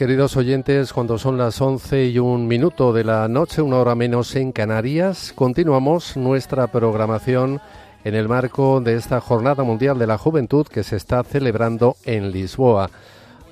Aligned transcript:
queridos 0.00 0.38
oyentes, 0.38 0.94
cuando 0.94 1.18
son 1.18 1.36
las 1.36 1.60
11 1.60 2.06
y 2.06 2.18
un 2.18 2.48
minuto 2.48 2.94
de 2.94 3.04
la 3.04 3.28
noche, 3.28 3.60
una 3.60 3.76
hora 3.76 3.94
menos 3.94 4.34
en 4.34 4.50
Canarias, 4.50 5.34
continuamos 5.34 6.16
nuestra 6.16 6.68
programación 6.68 7.60
en 8.04 8.14
el 8.14 8.26
marco 8.26 8.80
de 8.80 8.94
esta 8.94 9.20
Jornada 9.20 9.62
Mundial 9.62 9.98
de 9.98 10.06
la 10.06 10.16
Juventud 10.16 10.66
que 10.66 10.84
se 10.84 10.96
está 10.96 11.22
celebrando 11.22 11.96
en 12.06 12.30
Lisboa. 12.30 12.90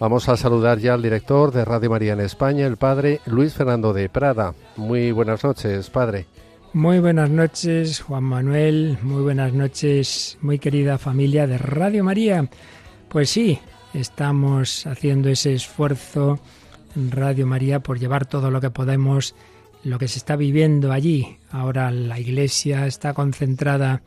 Vamos 0.00 0.30
a 0.30 0.38
saludar 0.38 0.78
ya 0.78 0.94
al 0.94 1.02
director 1.02 1.52
de 1.52 1.66
Radio 1.66 1.90
María 1.90 2.14
en 2.14 2.20
España, 2.20 2.66
el 2.66 2.78
padre 2.78 3.20
Luis 3.26 3.52
Fernando 3.52 3.92
de 3.92 4.08
Prada. 4.08 4.54
Muy 4.76 5.12
buenas 5.12 5.44
noches, 5.44 5.90
padre. 5.90 6.24
Muy 6.72 6.98
buenas 6.98 7.28
noches, 7.28 8.00
Juan 8.00 8.24
Manuel. 8.24 8.96
Muy 9.02 9.20
buenas 9.20 9.52
noches, 9.52 10.38
muy 10.40 10.58
querida 10.58 10.96
familia 10.96 11.46
de 11.46 11.58
Radio 11.58 12.04
María. 12.04 12.48
Pues 13.10 13.28
sí, 13.28 13.60
estamos 13.94 14.86
haciendo 14.86 15.28
ese 15.28 15.54
esfuerzo 15.54 16.38
en 16.96 17.10
Radio 17.10 17.46
María 17.46 17.80
por 17.80 17.98
llevar 17.98 18.26
todo 18.26 18.50
lo 18.50 18.60
que 18.60 18.70
podemos, 18.70 19.34
lo 19.84 19.98
que 19.98 20.08
se 20.08 20.18
está 20.18 20.36
viviendo 20.36 20.92
allí. 20.92 21.38
Ahora 21.50 21.90
la 21.90 22.18
Iglesia 22.18 22.86
está 22.86 23.14
concentrada 23.14 24.02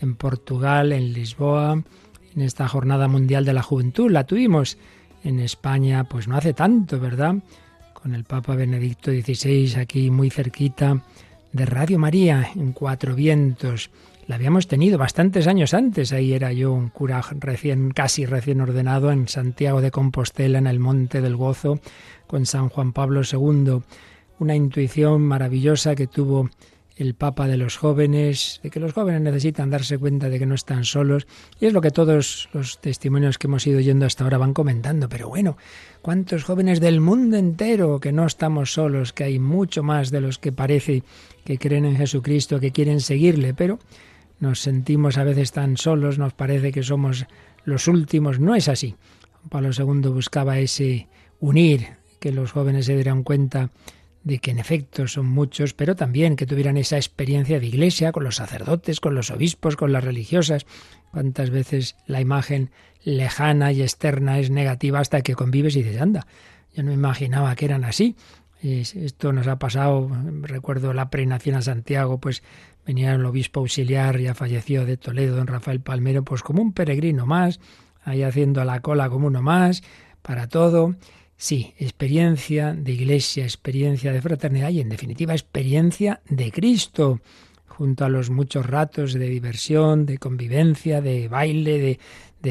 en 0.00 0.14
Portugal, 0.14 0.92
en 0.92 1.12
Lisboa, 1.12 1.82
en 2.34 2.42
esta 2.42 2.68
Jornada 2.68 3.08
Mundial 3.08 3.44
de 3.44 3.52
la 3.52 3.62
Juventud. 3.62 4.10
La 4.10 4.24
tuvimos 4.24 4.78
en 5.24 5.40
España, 5.40 6.04
pues 6.04 6.28
no 6.28 6.36
hace 6.36 6.52
tanto, 6.52 7.00
¿verdad? 7.00 7.36
Con 7.92 8.14
el 8.14 8.24
Papa 8.24 8.54
Benedicto 8.54 9.10
XVI 9.10 9.76
aquí 9.80 10.10
muy 10.10 10.30
cerquita 10.30 11.02
de 11.52 11.66
Radio 11.66 11.98
María 11.98 12.50
en 12.54 12.72
Cuatro 12.72 13.14
Vientos. 13.14 13.90
La 14.26 14.34
habíamos 14.34 14.66
tenido 14.66 14.98
bastantes 14.98 15.46
años 15.46 15.72
antes. 15.72 16.12
Ahí 16.12 16.32
era 16.32 16.52
yo 16.52 16.72
un 16.72 16.88
cura 16.88 17.24
recién, 17.38 17.90
casi 17.92 18.26
recién 18.26 18.60
ordenado 18.60 19.12
en 19.12 19.28
Santiago 19.28 19.80
de 19.80 19.92
Compostela, 19.92 20.58
en 20.58 20.66
el 20.66 20.80
Monte 20.80 21.20
del 21.20 21.36
Gozo, 21.36 21.78
con 22.26 22.44
San 22.44 22.68
Juan 22.68 22.92
Pablo 22.92 23.22
II. 23.22 23.82
Una 24.40 24.56
intuición 24.56 25.22
maravillosa 25.22 25.94
que 25.94 26.08
tuvo 26.08 26.50
el 26.96 27.14
Papa 27.14 27.46
de 27.46 27.56
los 27.56 27.76
jóvenes, 27.76 28.58
de 28.64 28.70
que 28.70 28.80
los 28.80 28.94
jóvenes 28.94 29.20
necesitan 29.20 29.70
darse 29.70 29.96
cuenta 29.96 30.28
de 30.28 30.40
que 30.40 30.46
no 30.46 30.56
están 30.56 30.84
solos, 30.84 31.28
y 31.60 31.66
es 31.66 31.72
lo 31.72 31.80
que 31.80 31.92
todos 31.92 32.48
los 32.52 32.80
testimonios 32.80 33.38
que 33.38 33.46
hemos 33.46 33.64
ido 33.66 33.78
yendo 33.78 34.06
hasta 34.06 34.24
ahora 34.24 34.38
van 34.38 34.54
comentando. 34.54 35.08
Pero 35.08 35.28
bueno, 35.28 35.56
¿cuántos 36.02 36.42
jóvenes 36.42 36.80
del 36.80 37.00
mundo 37.00 37.36
entero 37.36 38.00
que 38.00 38.10
no 38.10 38.26
estamos 38.26 38.72
solos, 38.72 39.12
que 39.12 39.22
hay 39.22 39.38
mucho 39.38 39.84
más 39.84 40.10
de 40.10 40.20
los 40.20 40.38
que 40.38 40.50
parece 40.50 41.04
que 41.44 41.58
creen 41.58 41.84
en 41.84 41.96
Jesucristo, 41.96 42.58
que 42.58 42.72
quieren 42.72 43.00
seguirle, 43.00 43.54
pero 43.54 43.78
nos 44.38 44.60
sentimos 44.60 45.18
a 45.18 45.24
veces 45.24 45.52
tan 45.52 45.76
solos, 45.76 46.18
nos 46.18 46.34
parece 46.34 46.72
que 46.72 46.82
somos 46.82 47.26
los 47.64 47.88
últimos. 47.88 48.40
No 48.40 48.54
es 48.54 48.68
así. 48.68 48.96
Pablo 49.50 49.70
II 49.76 50.10
buscaba 50.10 50.58
ese 50.58 51.08
unir, 51.40 51.96
que 52.20 52.32
los 52.32 52.52
jóvenes 52.52 52.86
se 52.86 52.94
dieran 52.94 53.22
cuenta 53.22 53.70
de 54.24 54.38
que 54.38 54.50
en 54.50 54.58
efecto 54.58 55.06
son 55.06 55.26
muchos, 55.26 55.72
pero 55.72 55.94
también 55.94 56.34
que 56.34 56.46
tuvieran 56.46 56.76
esa 56.76 56.96
experiencia 56.96 57.60
de 57.60 57.66
iglesia 57.66 58.10
con 58.10 58.24
los 58.24 58.36
sacerdotes, 58.36 58.98
con 58.98 59.14
los 59.14 59.30
obispos, 59.30 59.76
con 59.76 59.92
las 59.92 60.02
religiosas. 60.02 60.66
Cuántas 61.12 61.50
veces 61.50 61.94
la 62.06 62.20
imagen 62.20 62.70
lejana 63.04 63.70
y 63.70 63.82
externa 63.82 64.40
es 64.40 64.50
negativa 64.50 64.98
hasta 64.98 65.22
que 65.22 65.36
convives 65.36 65.76
y 65.76 65.84
dices, 65.84 66.00
anda, 66.00 66.26
yo 66.74 66.82
no 66.82 66.92
imaginaba 66.92 67.54
que 67.54 67.66
eran 67.66 67.84
así. 67.84 68.16
Esto 68.62 69.32
nos 69.32 69.46
ha 69.46 69.60
pasado, 69.60 70.10
recuerdo 70.40 70.92
la 70.92 71.08
preinación 71.08 71.54
a 71.54 71.62
Santiago, 71.62 72.18
pues 72.18 72.42
venía 72.86 73.14
el 73.14 73.24
obispo 73.26 73.60
auxiliar, 73.60 74.18
ya 74.18 74.34
falleció 74.34 74.86
de 74.86 74.96
Toledo, 74.96 75.36
don 75.36 75.48
Rafael 75.48 75.80
Palmero, 75.80 76.22
pues 76.22 76.42
como 76.42 76.62
un 76.62 76.72
peregrino 76.72 77.26
más, 77.26 77.60
ahí 78.04 78.22
haciendo 78.22 78.64
la 78.64 78.80
cola 78.80 79.10
como 79.10 79.26
uno 79.26 79.42
más, 79.42 79.82
para 80.22 80.48
todo. 80.48 80.94
Sí, 81.36 81.74
experiencia 81.78 82.72
de 82.72 82.92
iglesia, 82.92 83.44
experiencia 83.44 84.12
de 84.12 84.22
fraternidad 84.22 84.70
y 84.70 84.80
en 84.80 84.88
definitiva 84.88 85.34
experiencia 85.34 86.20
de 86.28 86.50
Cristo, 86.50 87.20
junto 87.66 88.04
a 88.06 88.08
los 88.08 88.30
muchos 88.30 88.64
ratos 88.64 89.12
de 89.12 89.28
diversión, 89.28 90.06
de 90.06 90.16
convivencia, 90.16 91.02
de 91.02 91.28
baile, 91.28 91.78
de, 91.78 91.98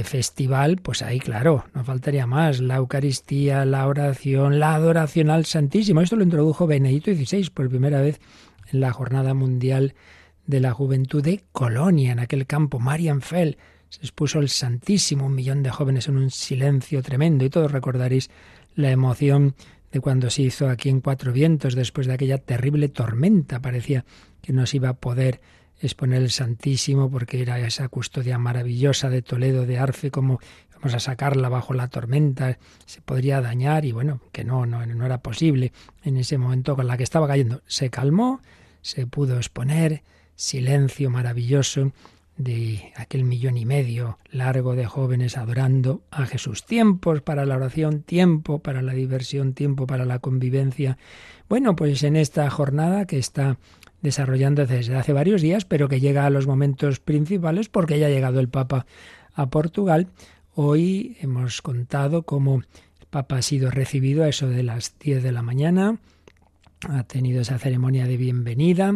festival, 0.03 0.75
pues 0.83 1.01
ahí 1.01 1.21
claro, 1.21 1.63
no 1.73 1.85
faltaría 1.85 2.27
más, 2.27 2.59
la 2.59 2.75
Eucaristía, 2.75 3.63
la 3.63 3.87
oración, 3.87 4.59
la 4.59 4.75
adoración 4.75 5.29
al 5.29 5.45
Santísimo. 5.45 6.01
Esto 6.01 6.17
lo 6.17 6.23
introdujo 6.25 6.67
Benedicto 6.67 7.13
XVI 7.13 7.49
por 7.51 7.69
primera 7.69 8.01
vez 8.01 8.19
en 8.73 8.81
la 8.81 8.91
Jornada 8.91 9.33
Mundial 9.33 9.95
de 10.47 10.59
la 10.59 10.73
Juventud 10.73 11.23
de 11.23 11.43
Colonia, 11.51 12.11
en 12.11 12.19
aquel 12.19 12.45
campo, 12.45 12.79
Marianfeld. 12.79 13.57
Se 13.89 14.01
expuso 14.01 14.39
el 14.39 14.49
Santísimo, 14.49 15.25
un 15.25 15.35
millón 15.35 15.63
de 15.63 15.71
jóvenes 15.71 16.07
en 16.07 16.17
un 16.17 16.31
silencio 16.31 17.01
tremendo, 17.01 17.45
y 17.45 17.49
todos 17.49 17.71
recordaréis 17.71 18.29
la 18.75 18.91
emoción 18.91 19.55
de 19.91 20.01
cuando 20.01 20.29
se 20.29 20.41
hizo 20.41 20.67
aquí 20.67 20.89
en 20.89 21.01
Cuatro 21.01 21.31
Vientos, 21.31 21.75
después 21.75 22.07
de 22.07 22.13
aquella 22.13 22.37
terrible 22.37 22.89
tormenta. 22.89 23.61
Parecía 23.61 24.05
que 24.41 24.53
no 24.53 24.65
se 24.65 24.77
iba 24.77 24.89
a 24.89 24.93
poder 24.93 25.39
exponer 25.79 26.21
el 26.21 26.31
Santísimo 26.31 27.09
porque 27.09 27.41
era 27.41 27.59
esa 27.59 27.87
custodia 27.89 28.37
maravillosa 28.37 29.09
de 29.09 29.21
Toledo, 29.21 29.65
de 29.65 29.77
Arfe, 29.77 30.11
como 30.11 30.39
vamos 30.75 30.93
a 30.93 30.99
sacarla 30.99 31.49
bajo 31.49 31.73
la 31.73 31.87
tormenta, 31.87 32.57
se 32.85 33.01
podría 33.01 33.41
dañar 33.41 33.85
y 33.85 33.91
bueno, 33.91 34.21
que 34.31 34.43
no, 34.43 34.65
no, 34.65 34.85
no 34.85 35.05
era 35.05 35.19
posible 35.19 35.71
en 36.03 36.17
ese 36.17 36.37
momento 36.37 36.75
con 36.75 36.87
la 36.87 36.97
que 36.97 37.03
estaba 37.03 37.27
cayendo. 37.27 37.61
Se 37.65 37.89
calmó, 37.89 38.41
se 38.81 39.07
pudo 39.07 39.37
exponer, 39.37 40.03
silencio 40.35 41.09
maravilloso 41.09 41.91
de 42.37 42.91
aquel 42.95 43.23
millón 43.23 43.57
y 43.57 43.65
medio 43.65 44.19
largo 44.29 44.75
de 44.75 44.85
jóvenes 44.85 45.37
adorando 45.37 46.01
a 46.11 46.25
Jesús. 46.25 46.65
Tiempos 46.65 47.21
para 47.21 47.45
la 47.45 47.55
oración, 47.55 48.01
tiempo 48.01 48.59
para 48.59 48.81
la 48.81 48.93
diversión, 48.93 49.53
tiempo 49.53 49.87
para 49.87 50.05
la 50.05 50.19
convivencia. 50.19 50.97
Bueno, 51.47 51.75
pues 51.75 52.03
en 52.03 52.17
esta 52.17 52.49
jornada 52.49 53.05
que 53.05 53.17
está 53.17 53.57
desarrollando 54.01 54.65
desde 54.65 54.95
hace 54.95 55.13
varios 55.13 55.41
días, 55.41 55.65
pero 55.65 55.87
que 55.87 56.01
llega 56.01 56.25
a 56.25 56.29
los 56.29 56.45
momentos 56.45 56.99
principales 56.99 57.69
porque 57.69 57.99
ya 57.99 58.07
ha 58.07 58.09
llegado 58.09 58.39
el 58.39 58.49
Papa 58.49 58.85
a 59.33 59.49
Portugal, 59.49 60.07
hoy 60.53 61.17
hemos 61.21 61.61
contado 61.61 62.23
cómo 62.23 62.57
el 62.57 63.07
Papa 63.09 63.37
ha 63.37 63.41
sido 63.41 63.71
recibido 63.71 64.23
a 64.23 64.29
eso 64.29 64.47
de 64.49 64.63
las 64.63 64.99
10 64.99 65.23
de 65.23 65.31
la 65.31 65.41
mañana, 65.41 65.99
ha 66.89 67.03
tenido 67.03 67.41
esa 67.41 67.57
ceremonia 67.57 68.05
de 68.05 68.17
bienvenida 68.17 68.93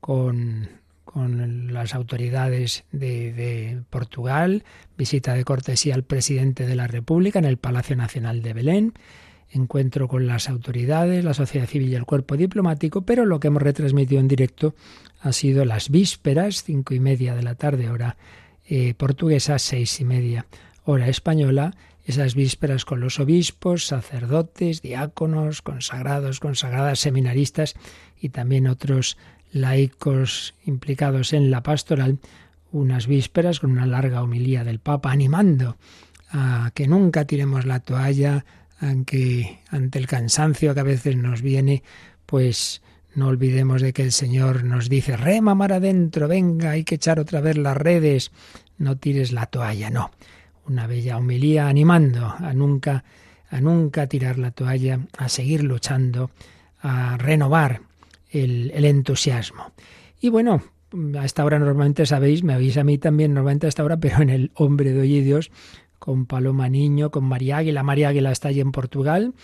con 0.00 0.68
con 1.16 1.72
las 1.72 1.94
autoridades 1.94 2.84
de, 2.92 3.80
Portugal, 3.88 4.64
visita 4.98 5.32
de 5.32 5.44
cortesía 5.44 5.94
al 5.94 6.02
presidente 6.02 6.66
de 6.66 6.76
la 6.76 6.88
República 6.88 7.38
en 7.38 7.46
el 7.46 7.56
Palacio 7.56 7.96
Nacional 7.96 8.42
de 8.42 8.52
Belén, 8.52 8.92
encuentro 9.48 10.08
con 10.08 10.26
las 10.26 10.50
autoridades, 10.50 11.24
la 11.24 11.32
sociedad 11.32 11.68
civil 11.68 11.88
y 11.88 11.94
el 11.94 12.04
cuerpo 12.04 12.36
diplomático, 12.36 13.00
pero 13.06 13.24
lo 13.24 13.40
que 13.40 13.48
hemos 13.48 13.62
retransmitido 13.62 14.20
en 14.20 14.28
directo 14.28 14.74
ha 15.22 15.32
sido 15.32 15.64
las 15.64 15.88
vísperas, 15.88 16.64
cinco 16.64 16.92
y 16.92 17.00
media 17.00 17.34
de 17.34 17.44
la 17.44 17.54
tarde, 17.54 17.88
hora 17.88 18.18
eh, 18.68 18.92
portuguesa, 18.92 19.58
seis 19.58 19.98
y 20.00 20.04
media, 20.04 20.44
hora 20.84 21.08
española, 21.08 21.76
esas 22.04 22.34
vísperas 22.34 22.84
con 22.84 23.00
los 23.00 23.20
obispos, 23.20 23.86
sacerdotes, 23.86 24.82
diáconos, 24.82 25.62
consagrados, 25.62 26.40
consagradas, 26.40 26.98
seminaristas 26.98 27.74
y 28.20 28.28
también 28.28 28.66
otros 28.66 29.16
laicos 29.52 30.54
implicados 30.64 31.32
en 31.32 31.50
la 31.50 31.62
pastoral, 31.62 32.18
unas 32.72 33.06
vísperas 33.06 33.60
con 33.60 33.70
una 33.70 33.86
larga 33.86 34.22
homilía 34.22 34.64
del 34.64 34.78
Papa 34.78 35.12
animando 35.12 35.76
a 36.30 36.70
que 36.74 36.88
nunca 36.88 37.24
tiremos 37.24 37.64
la 37.64 37.80
toalla, 37.80 38.44
aunque 38.80 39.60
ante 39.70 39.98
el 39.98 40.06
cansancio 40.06 40.74
que 40.74 40.80
a 40.80 40.84
veces 40.84 41.16
nos 41.16 41.40
viene, 41.40 41.82
pues 42.26 42.82
no 43.14 43.28
olvidemos 43.28 43.80
de 43.80 43.92
que 43.92 44.02
el 44.02 44.12
Señor 44.12 44.64
nos 44.64 44.88
dice, 44.88 45.16
rema 45.16 45.54
mar 45.54 45.72
adentro, 45.72 46.28
venga, 46.28 46.72
hay 46.72 46.84
que 46.84 46.96
echar 46.96 47.18
otra 47.18 47.40
vez 47.40 47.56
las 47.56 47.76
redes, 47.76 48.30
no 48.76 48.96
tires 48.96 49.32
la 49.32 49.46
toalla, 49.46 49.88
no. 49.88 50.10
Una 50.66 50.86
bella 50.86 51.16
homilía 51.16 51.68
animando 51.68 52.34
a 52.38 52.52
nunca, 52.52 53.04
a 53.48 53.60
nunca 53.60 54.06
tirar 54.06 54.38
la 54.38 54.50
toalla, 54.50 55.00
a 55.16 55.28
seguir 55.28 55.62
luchando, 55.62 56.30
a 56.82 57.16
renovar 57.16 57.80
el, 58.30 58.84
entusiasmo. 58.84 59.72
Y 60.20 60.28
bueno, 60.28 60.62
a 61.18 61.24
esta 61.24 61.44
hora 61.44 61.58
normalmente 61.58 62.06
sabéis, 62.06 62.42
me 62.42 62.54
avisa 62.54 62.80
a 62.80 62.84
mí 62.84 62.98
también 62.98 63.34
normalmente 63.34 63.66
a 63.66 63.68
esta 63.68 63.84
hora, 63.84 63.96
pero 63.98 64.22
en 64.22 64.30
el 64.30 64.50
Hombre 64.54 64.92
de 64.92 65.00
Hoy 65.00 65.16
y 65.16 65.20
Dios, 65.20 65.50
con 65.98 66.26
Paloma 66.26 66.68
Niño, 66.68 67.10
con 67.10 67.24
María 67.24 67.58
Águila. 67.58 67.82
María 67.82 68.08
Águila 68.08 68.32
está 68.32 68.48
allí 68.48 68.60
en 68.60 68.72
Portugal 68.72 69.34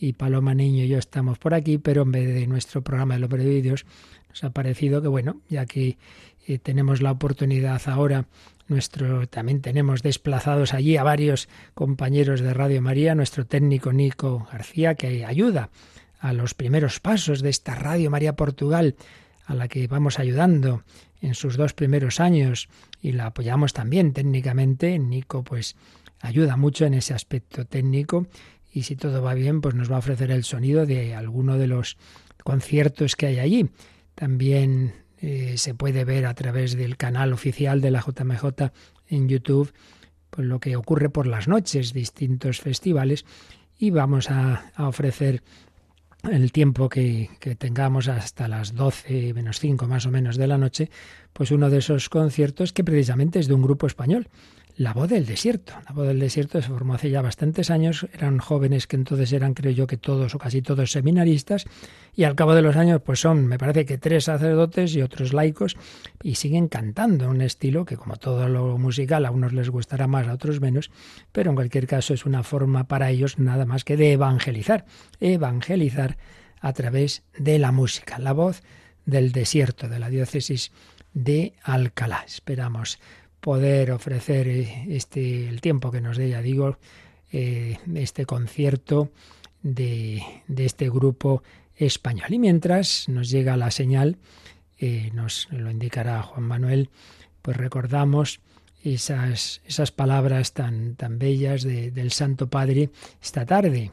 y 0.00 0.12
Paloma 0.12 0.54
Niño 0.54 0.84
y 0.84 0.88
yo 0.88 0.98
estamos 0.98 1.38
por 1.38 1.54
aquí, 1.54 1.78
pero 1.78 2.02
en 2.02 2.12
vez 2.12 2.34
de 2.34 2.46
nuestro 2.46 2.82
programa 2.82 3.14
del 3.14 3.24
Hombre 3.24 3.44
de 3.44 3.50
Hoy 3.50 3.56
y 3.56 3.62
Dios, 3.62 3.86
nos 4.28 4.44
ha 4.44 4.50
parecido 4.50 5.02
que, 5.02 5.08
bueno, 5.08 5.40
ya 5.48 5.66
que 5.66 5.98
eh, 6.46 6.58
tenemos 6.58 7.02
la 7.02 7.12
oportunidad 7.12 7.80
ahora 7.86 8.26
nuestro 8.68 9.26
también 9.26 9.62
tenemos 9.62 10.02
desplazados 10.02 10.74
allí 10.74 10.96
a 10.96 11.02
varios 11.02 11.48
compañeros 11.74 12.40
de 12.40 12.52
Radio 12.52 12.82
María, 12.82 13.14
nuestro 13.14 13.46
técnico 13.46 13.92
Nico 13.92 14.46
García 14.52 14.94
que 14.94 15.24
ayuda 15.24 15.70
a 16.18 16.32
los 16.32 16.54
primeros 16.54 17.00
pasos 17.00 17.42
de 17.42 17.50
esta 17.50 17.74
Radio 17.74 18.10
María 18.10 18.34
Portugal 18.34 18.96
a 19.48 19.54
la 19.54 19.68
que 19.68 19.86
vamos 19.86 20.18
ayudando 20.18 20.82
en 21.20 21.34
sus 21.34 21.56
dos 21.56 21.72
primeros 21.72 22.20
años 22.20 22.68
y 23.00 23.12
la 23.12 23.26
apoyamos 23.26 23.72
también 23.72 24.12
técnicamente. 24.12 24.98
Nico 24.98 25.42
pues 25.42 25.74
ayuda 26.20 26.56
mucho 26.56 26.84
en 26.84 26.94
ese 26.94 27.14
aspecto 27.14 27.64
técnico 27.64 28.26
y 28.72 28.82
si 28.82 28.94
todo 28.94 29.22
va 29.22 29.34
bien 29.34 29.60
pues 29.60 29.74
nos 29.74 29.90
va 29.90 29.96
a 29.96 30.00
ofrecer 30.00 30.30
el 30.30 30.44
sonido 30.44 30.86
de 30.86 31.14
alguno 31.14 31.56
de 31.58 31.66
los 31.66 31.96
conciertos 32.44 33.16
que 33.16 33.26
hay 33.26 33.38
allí. 33.38 33.70
También 34.14 34.94
eh, 35.18 35.54
se 35.56 35.74
puede 35.74 36.04
ver 36.04 36.26
a 36.26 36.34
través 36.34 36.76
del 36.76 36.96
canal 36.96 37.32
oficial 37.32 37.80
de 37.80 37.90
la 37.90 38.00
JMJ 38.00 38.70
en 39.08 39.28
YouTube 39.28 39.72
pues 40.30 40.46
lo 40.46 40.60
que 40.60 40.76
ocurre 40.76 41.08
por 41.08 41.26
las 41.26 41.48
noches, 41.48 41.94
distintos 41.94 42.60
festivales 42.60 43.24
y 43.78 43.90
vamos 43.90 44.30
a, 44.30 44.70
a 44.74 44.88
ofrecer 44.88 45.42
el 46.24 46.52
tiempo 46.52 46.88
que, 46.88 47.30
que, 47.38 47.54
tengamos 47.54 48.08
hasta 48.08 48.48
las 48.48 48.74
12 48.74 49.34
menos 49.34 49.60
5 49.60 49.86
más 49.86 50.06
o 50.06 50.10
menos 50.10 50.36
de 50.36 50.46
la 50.46 50.58
noche, 50.58 50.90
pues 51.32 51.50
uno 51.50 51.70
de 51.70 51.78
esos 51.78 52.08
conciertos 52.08 52.72
que 52.72 52.84
precisamente 52.84 53.38
es 53.38 53.48
de 53.48 53.54
un 53.54 53.62
grupo 53.62 53.86
español, 53.86 54.28
la 54.78 54.92
voz 54.92 55.08
del 55.08 55.26
desierto. 55.26 55.72
La 55.88 55.92
voz 55.92 56.06
del 56.06 56.20
desierto 56.20 56.62
se 56.62 56.68
formó 56.68 56.94
hace 56.94 57.10
ya 57.10 57.20
bastantes 57.20 57.68
años. 57.68 58.06
Eran 58.12 58.38
jóvenes 58.38 58.86
que 58.86 58.94
entonces 58.94 59.32
eran, 59.32 59.52
creo 59.52 59.72
yo, 59.72 59.88
que 59.88 59.96
todos 59.96 60.36
o 60.36 60.38
casi 60.38 60.62
todos 60.62 60.92
seminaristas. 60.92 61.64
Y 62.14 62.22
al 62.22 62.36
cabo 62.36 62.54
de 62.54 62.62
los 62.62 62.76
años, 62.76 63.02
pues 63.04 63.18
son, 63.18 63.48
me 63.48 63.58
parece 63.58 63.84
que 63.84 63.98
tres 63.98 64.24
sacerdotes 64.24 64.94
y 64.94 65.02
otros 65.02 65.32
laicos. 65.32 65.76
Y 66.22 66.36
siguen 66.36 66.68
cantando 66.68 67.28
un 67.28 67.40
estilo 67.40 67.84
que, 67.84 67.96
como 67.96 68.18
todo 68.18 68.48
lo 68.48 68.78
musical, 68.78 69.26
a 69.26 69.32
unos 69.32 69.52
les 69.52 69.68
gustará 69.68 70.06
más, 70.06 70.28
a 70.28 70.34
otros 70.34 70.60
menos. 70.60 70.92
Pero 71.32 71.50
en 71.50 71.56
cualquier 71.56 71.88
caso 71.88 72.14
es 72.14 72.24
una 72.24 72.44
forma 72.44 72.86
para 72.86 73.10
ellos 73.10 73.40
nada 73.40 73.66
más 73.66 73.82
que 73.82 73.96
de 73.96 74.12
evangelizar. 74.12 74.86
Evangelizar 75.18 76.18
a 76.60 76.72
través 76.72 77.24
de 77.36 77.58
la 77.58 77.72
música. 77.72 78.20
La 78.20 78.32
voz 78.32 78.62
del 79.06 79.32
desierto, 79.32 79.88
de 79.88 79.98
la 79.98 80.08
diócesis 80.08 80.70
de 81.14 81.54
Alcalá. 81.64 82.22
Esperamos 82.24 83.00
poder 83.40 83.90
ofrecer 83.90 84.48
eh, 84.48 84.86
este 84.88 85.48
el 85.48 85.60
tiempo 85.60 85.90
que 85.90 86.00
nos 86.00 86.16
dé, 86.16 86.30
ya 86.30 86.42
digo, 86.42 86.78
eh, 87.32 87.78
este 87.94 88.26
concierto 88.26 89.10
de, 89.62 90.22
de, 90.46 90.64
este 90.64 90.88
grupo 90.88 91.42
español. 91.76 92.32
Y 92.32 92.38
mientras 92.38 93.08
nos 93.08 93.30
llega 93.30 93.56
la 93.56 93.70
señal, 93.70 94.16
eh, 94.78 95.10
nos 95.14 95.48
lo 95.50 95.70
indicará 95.70 96.22
Juan 96.22 96.44
Manuel, 96.44 96.90
pues 97.42 97.56
recordamos 97.56 98.40
esas, 98.84 99.60
esas 99.66 99.90
palabras 99.90 100.52
tan, 100.52 100.94
tan 100.94 101.18
bellas 101.18 101.62
de, 101.62 101.90
del 101.90 102.12
Santo 102.12 102.48
Padre 102.48 102.90
esta 103.20 103.44
tarde 103.44 103.92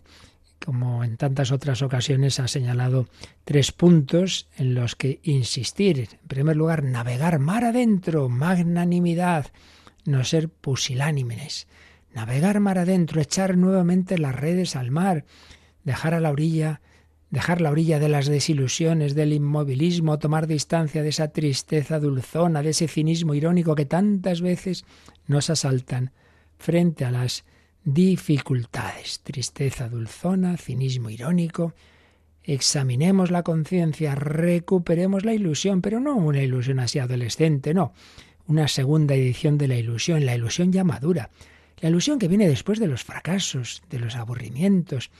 como 0.65 1.03
en 1.03 1.15
tantas 1.15 1.51
otras 1.51 1.81
ocasiones, 1.81 2.39
ha 2.39 2.47
señalado 2.47 3.07
tres 3.43 3.71
puntos 3.71 4.49
en 4.57 4.73
los 4.73 4.95
que 4.95 5.19
insistir. 5.23 6.09
En 6.11 6.27
primer 6.27 6.57
lugar, 6.57 6.83
navegar 6.83 7.39
mar 7.39 7.63
adentro, 7.63 8.27
magnanimidad, 8.27 9.47
no 10.05 10.23
ser 10.23 10.49
pusilánimes. 10.49 11.67
Navegar 12.13 12.59
mar 12.59 12.79
adentro, 12.79 13.21
echar 13.21 13.57
nuevamente 13.57 14.17
las 14.17 14.35
redes 14.35 14.75
al 14.75 14.91
mar, 14.91 15.25
dejar 15.83 16.13
a 16.13 16.19
la 16.19 16.31
orilla, 16.31 16.81
dejar 17.29 17.61
la 17.61 17.71
orilla 17.71 17.99
de 17.99 18.09
las 18.09 18.27
desilusiones, 18.27 19.15
del 19.15 19.33
inmovilismo, 19.33 20.19
tomar 20.19 20.47
distancia 20.47 21.03
de 21.03 21.09
esa 21.09 21.27
tristeza 21.29 21.99
dulzona, 21.99 22.63
de 22.63 22.69
ese 22.71 22.87
cinismo 22.87 23.33
irónico 23.33 23.75
que 23.75 23.85
tantas 23.85 24.41
veces 24.41 24.85
nos 25.27 25.49
asaltan 25.49 26.11
frente 26.57 27.05
a 27.05 27.11
las 27.11 27.45
dificultades, 27.85 29.19
tristeza 29.19 29.87
dulzona, 29.87 30.57
cinismo 30.57 31.11
irónico. 31.11 31.73
Examinemos 32.43 33.31
la 33.31 33.43
conciencia, 33.43 34.15
recuperemos 34.15 35.23
la 35.23 35.33
ilusión, 35.33 35.81
pero 35.81 35.99
no 35.99 36.15
una 36.15 36.41
ilusión 36.41 36.79
así 36.79 36.99
adolescente, 36.99 37.73
no, 37.73 37.93
una 38.47 38.67
segunda 38.67 39.15
edición 39.15 39.57
de 39.57 39.67
la 39.67 39.77
ilusión, 39.77 40.25
la 40.25 40.35
ilusión 40.35 40.71
ya 40.71 40.83
madura, 40.83 41.29
la 41.79 41.89
ilusión 41.89 42.19
que 42.19 42.27
viene 42.27 42.47
después 42.47 42.79
de 42.79 42.87
los 42.87 43.03
fracasos, 43.03 43.83
de 43.89 43.99
los 43.99 44.15
aburrimientos. 44.15 45.11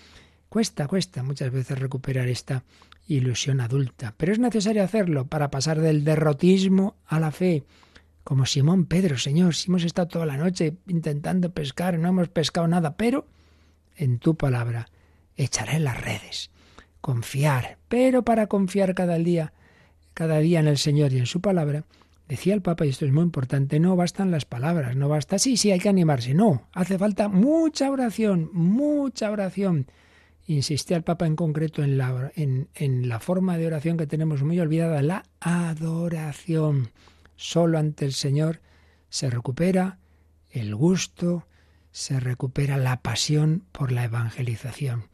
Cuesta, 0.49 0.87
cuesta 0.87 1.23
muchas 1.23 1.51
veces 1.51 1.77
recuperar 1.79 2.27
esta 2.27 2.63
ilusión 3.07 3.61
adulta, 3.61 4.15
pero 4.17 4.31
es 4.31 4.39
necesario 4.39 4.83
hacerlo 4.83 5.25
para 5.27 5.51
pasar 5.51 5.79
del 5.79 6.03
derrotismo 6.03 6.95
a 7.05 7.19
la 7.19 7.31
fe, 7.31 7.63
como 8.25 8.47
Simón 8.47 8.85
Pedro, 8.87 9.19
Señor, 9.19 9.53
si 9.53 9.69
hemos 9.69 9.83
estado 9.83 10.07
toda 10.07 10.25
la 10.25 10.35
noche 10.35 10.77
intentando 10.87 11.51
pescar, 11.51 11.99
no 11.99 12.09
hemos 12.09 12.27
pescado 12.27 12.67
nada, 12.67 12.97
pero 12.97 13.27
en 13.95 14.17
tu 14.17 14.35
palabra 14.35 14.89
echaré 15.37 15.79
las 15.79 16.01
redes. 16.01 16.49
Confiar, 17.01 17.77
pero 17.87 18.25
para 18.25 18.47
confiar 18.47 18.95
cada 18.95 19.19
día, 19.19 19.53
cada 20.15 20.39
día 20.39 20.59
en 20.59 20.67
el 20.67 20.79
Señor 20.79 21.13
y 21.13 21.19
en 21.19 21.27
su 21.27 21.39
palabra, 21.39 21.83
decía 22.27 22.55
el 22.55 22.63
Papa, 22.63 22.87
y 22.87 22.89
esto 22.89 23.05
es 23.05 23.11
muy 23.11 23.21
importante, 23.21 23.79
no 23.79 23.95
bastan 23.95 24.31
las 24.31 24.45
palabras, 24.45 24.95
no 24.95 25.07
basta, 25.07 25.37
sí, 25.37 25.55
sí, 25.55 25.71
hay 25.71 25.79
que 25.79 25.89
animarse, 25.89 26.33
no, 26.33 26.67
hace 26.73 26.97
falta 26.97 27.29
mucha 27.29 27.91
oración, 27.91 28.49
mucha 28.53 29.29
oración. 29.29 29.85
Insistía 30.47 30.97
el 30.97 31.03
Papa 31.03 31.27
en 31.27 31.35
concreto 31.35 31.83
en 31.83 31.99
la, 31.99 32.31
en, 32.35 32.69
en 32.73 33.07
la 33.07 33.19
forma 33.19 33.55
de 33.59 33.67
oración 33.67 33.97
que 33.97 34.07
tenemos 34.07 34.41
muy 34.41 34.59
olvidada, 34.59 35.03
la 35.03 35.25
adoración. 35.39 36.89
Solo 37.35 37.77
ante 37.77 38.05
el 38.05 38.13
Señor 38.13 38.61
se 39.09 39.29
recupera 39.29 39.99
el 40.51 40.75
gusto, 40.75 41.47
se 41.91 42.19
recupera 42.19 42.77
la 42.77 43.01
pasión 43.01 43.63
por 43.71 43.91
la 43.91 44.05
evangelización. 44.05 45.09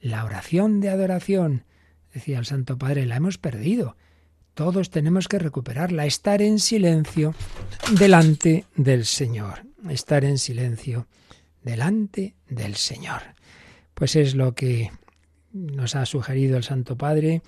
La 0.00 0.24
oración 0.24 0.80
de 0.80 0.90
adoración, 0.90 1.64
decía 2.12 2.38
el 2.38 2.46
Santo 2.46 2.78
Padre, 2.78 3.06
la 3.06 3.16
hemos 3.16 3.38
perdido. 3.38 3.96
Todos 4.54 4.90
tenemos 4.90 5.28
que 5.28 5.38
recuperarla, 5.38 6.04
estar 6.04 6.42
en 6.42 6.58
silencio 6.58 7.34
delante 7.98 8.66
del 8.76 9.06
Señor, 9.06 9.64
estar 9.88 10.24
en 10.24 10.38
silencio 10.38 11.06
delante 11.62 12.34
del 12.48 12.76
Señor. 12.76 13.22
Pues 13.94 14.16
es 14.16 14.34
lo 14.34 14.54
que 14.54 14.90
nos 15.52 15.94
ha 15.94 16.04
sugerido 16.04 16.56
el 16.56 16.64
Santo 16.64 16.96
Padre, 16.96 17.42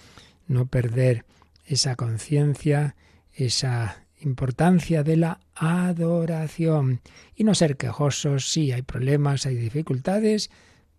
no 0.47 0.67
perder 0.67 1.25
esa 1.67 1.97
conciencia, 1.97 2.97
esa 3.33 4.04
importancia 4.25 5.03
de 5.03 5.17
la 5.17 5.41
adoración 5.55 7.01
y 7.35 7.45
no 7.45 7.55
ser 7.55 7.77
quejosos, 7.77 8.51
sí 8.51 8.73
hay 8.73 8.83
problemas, 8.83 9.47
hay 9.47 9.57
dificultades, 9.57 10.51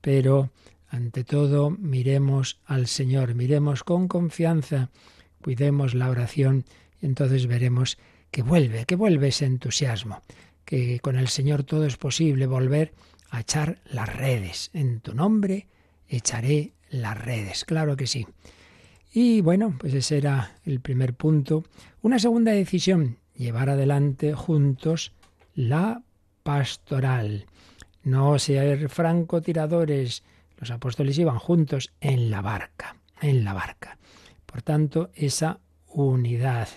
pero 0.01 0.51
ante 0.87 1.23
todo 1.23 1.71
miremos 1.71 2.59
al 2.65 2.87
Señor, 2.87 3.35
miremos 3.35 3.83
con 3.83 4.07
confianza, 4.07 4.89
cuidemos 5.41 5.93
la 5.93 6.09
oración 6.09 6.65
y 7.01 7.07
entonces 7.07 7.47
veremos 7.47 7.97
que 8.31 8.43
vuelve, 8.43 8.85
que 8.85 8.95
vuelve 8.95 9.29
ese 9.29 9.45
entusiasmo, 9.45 10.21
que 10.63 10.99
con 10.99 11.15
el 11.15 11.27
Señor 11.27 11.63
todo 11.63 11.85
es 11.85 11.97
posible, 11.97 12.47
volver 12.47 12.93
a 13.29 13.41
echar 13.41 13.79
las 13.85 14.13
redes. 14.15 14.69
En 14.73 14.99
tu 15.01 15.13
nombre 15.13 15.67
echaré 16.07 16.73
las 16.89 17.17
redes, 17.17 17.65
claro 17.65 17.95
que 17.97 18.07
sí. 18.07 18.27
Y 19.17 19.39
bueno, 19.39 19.73
pues 19.79 19.93
ese 19.93 20.17
era 20.17 20.57
el 20.65 20.81
primer 20.81 21.13
punto. 21.13 21.63
Una 22.01 22.19
segunda 22.19 22.51
decisión, 22.51 23.17
llevar 23.33 23.69
adelante 23.69 24.33
juntos 24.33 25.13
la 25.55 26.03
pastoral. 26.43 27.45
No 28.03 28.37
ser 28.39 28.89
francotiradores. 28.89 30.23
Los 30.57 30.69
apóstoles 30.69 31.17
iban 31.17 31.39
juntos 31.39 31.93
en 32.01 32.29
la 32.29 32.41
barca, 32.41 32.97
en 33.21 33.45
la 33.45 33.53
barca. 33.53 33.97
Por 34.45 34.61
tanto, 34.63 35.11
esa 35.15 35.61
unidad, 35.87 36.67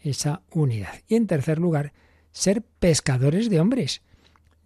esa 0.00 0.40
unidad. 0.52 1.02
Y 1.06 1.16
en 1.16 1.26
tercer 1.26 1.58
lugar, 1.58 1.92
ser 2.32 2.62
pescadores 2.62 3.50
de 3.50 3.60
hombres. 3.60 4.00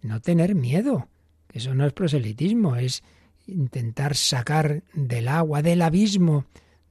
No 0.01 0.21
tener 0.21 0.55
miedo. 0.55 1.09
Eso 1.51 1.75
no 1.75 1.85
es 1.85 1.91
proselitismo, 1.91 2.77
es 2.77 3.03
intentar 3.45 4.15
sacar 4.15 4.83
del 4.93 5.27
agua, 5.27 5.61
del 5.61 5.81
abismo, 5.81 6.45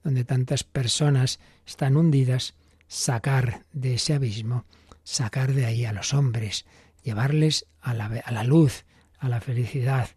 donde 0.08 0.24
tantas 0.24 0.64
personas 0.64 1.38
están 1.66 1.94
hundidas, 1.94 2.54
sacar 2.86 3.66
de 3.74 3.92
ese 3.92 4.14
abismo, 4.14 4.64
sacar 5.04 5.52
de 5.52 5.66
ahí 5.66 5.84
a 5.84 5.92
los 5.92 6.14
hombres, 6.14 6.64
llevarles 7.02 7.66
a 7.82 7.92
la, 7.92 8.06
a 8.06 8.32
la 8.32 8.42
luz, 8.42 8.86
a 9.18 9.28
la 9.28 9.42
felicidad, 9.42 10.08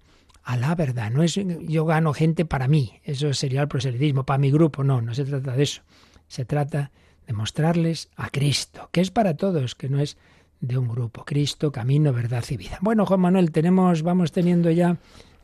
a 0.44 0.56
la 0.56 0.76
verdad. 0.76 1.12
No 1.12 1.24
es 1.24 1.36
yo 1.36 1.84
gano 1.84 2.14
gente 2.14 2.46
para 2.46 2.70
mí, 2.70 3.02
eso 3.04 3.34
sería 3.34 3.64
el 3.64 3.68
proselitismo, 3.68 4.26
para 4.26 4.38
mi 4.38 4.50
grupo, 4.50 4.82
no, 4.86 5.02
no 5.02 5.14
se 5.14 5.26
trata 5.26 5.58
de 5.58 5.64
eso. 5.64 5.82
Se 6.30 6.46
trata 6.46 6.92
de 7.28 7.34
mostrarles 7.34 8.08
a 8.16 8.30
Cristo, 8.30 8.88
que 8.94 9.02
es 9.02 9.12
para 9.12 9.36
todos, 9.36 9.76
que 9.76 9.90
no 9.90 10.00
es 10.00 10.16
de 10.62 10.78
un 10.78 10.88
grupo. 10.88 11.26
Cristo, 11.26 11.70
camino, 11.74 12.14
verdad 12.14 12.46
y 12.50 12.56
vida. 12.56 12.78
Bueno, 12.80 13.06
Juan 13.06 13.20
Manuel, 13.20 13.52
tenemos, 13.52 14.04
vamos 14.04 14.32
teniendo 14.32 14.72
ya 14.72 14.96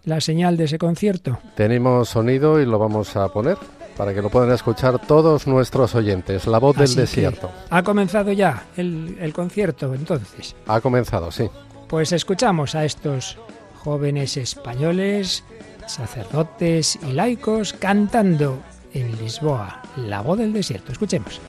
la 0.05 0.21
señal 0.21 0.55
de 0.55 0.63
ese 0.63 0.77
concierto. 0.77 1.37
Tenemos 1.57 2.07
sonido 2.07 2.61
y 2.61 2.65
lo 2.65 2.79
vamos 2.79 3.13
a 3.17 3.27
poner. 3.27 3.57
Para 3.97 4.13
que 4.13 4.21
lo 4.21 4.29
puedan 4.29 4.51
escuchar 4.51 4.99
todos 4.99 5.47
nuestros 5.47 5.95
oyentes. 5.95 6.47
La 6.47 6.59
voz 6.59 6.77
del 6.77 6.93
desierto. 6.95 7.51
Ha 7.69 7.83
comenzado 7.83 8.31
ya 8.31 8.65
el, 8.77 9.17
el 9.19 9.33
concierto, 9.33 9.93
entonces. 9.93 10.55
Ha 10.67 10.79
comenzado, 10.79 11.31
sí. 11.31 11.49
Pues 11.87 12.11
escuchamos 12.11 12.75
a 12.75 12.85
estos 12.85 13.37
jóvenes 13.75 14.37
españoles, 14.37 15.43
sacerdotes 15.87 16.99
y 17.01 17.13
laicos 17.13 17.73
cantando 17.73 18.59
en 18.93 19.17
Lisboa, 19.17 19.81
la 19.95 20.21
voz 20.21 20.37
del 20.37 20.53
desierto. 20.53 20.91
Escuchemos. 20.91 21.41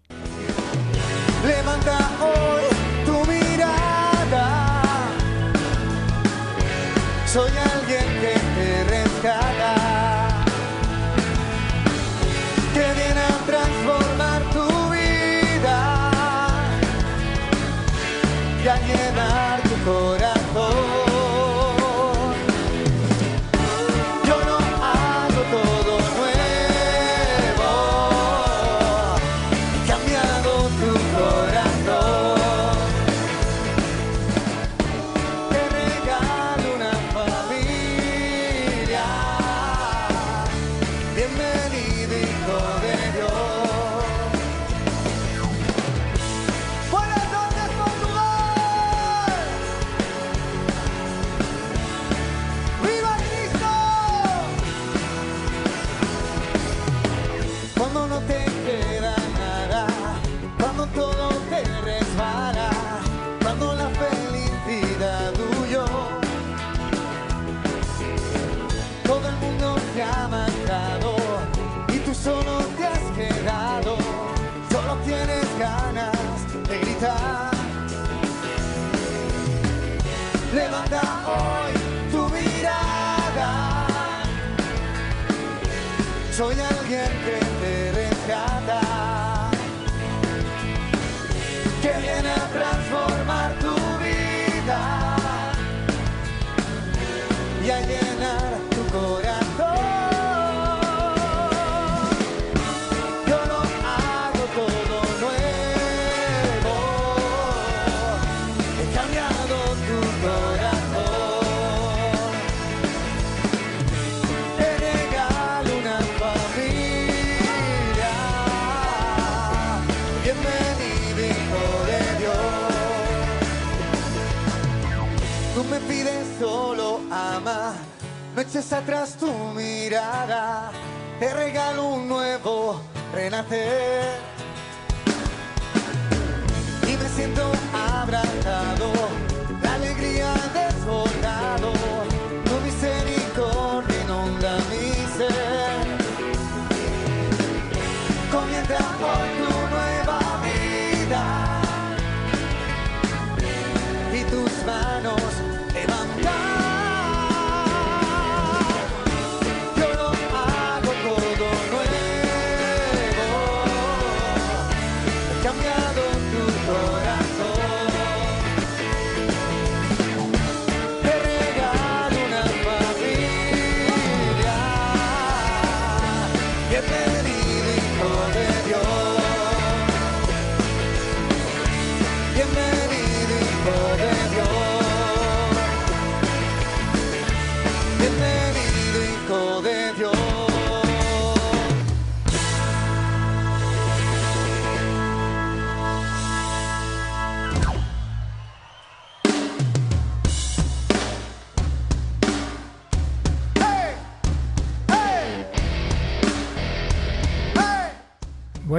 Abrazado, 138.18 138.77
la 138.77 138.77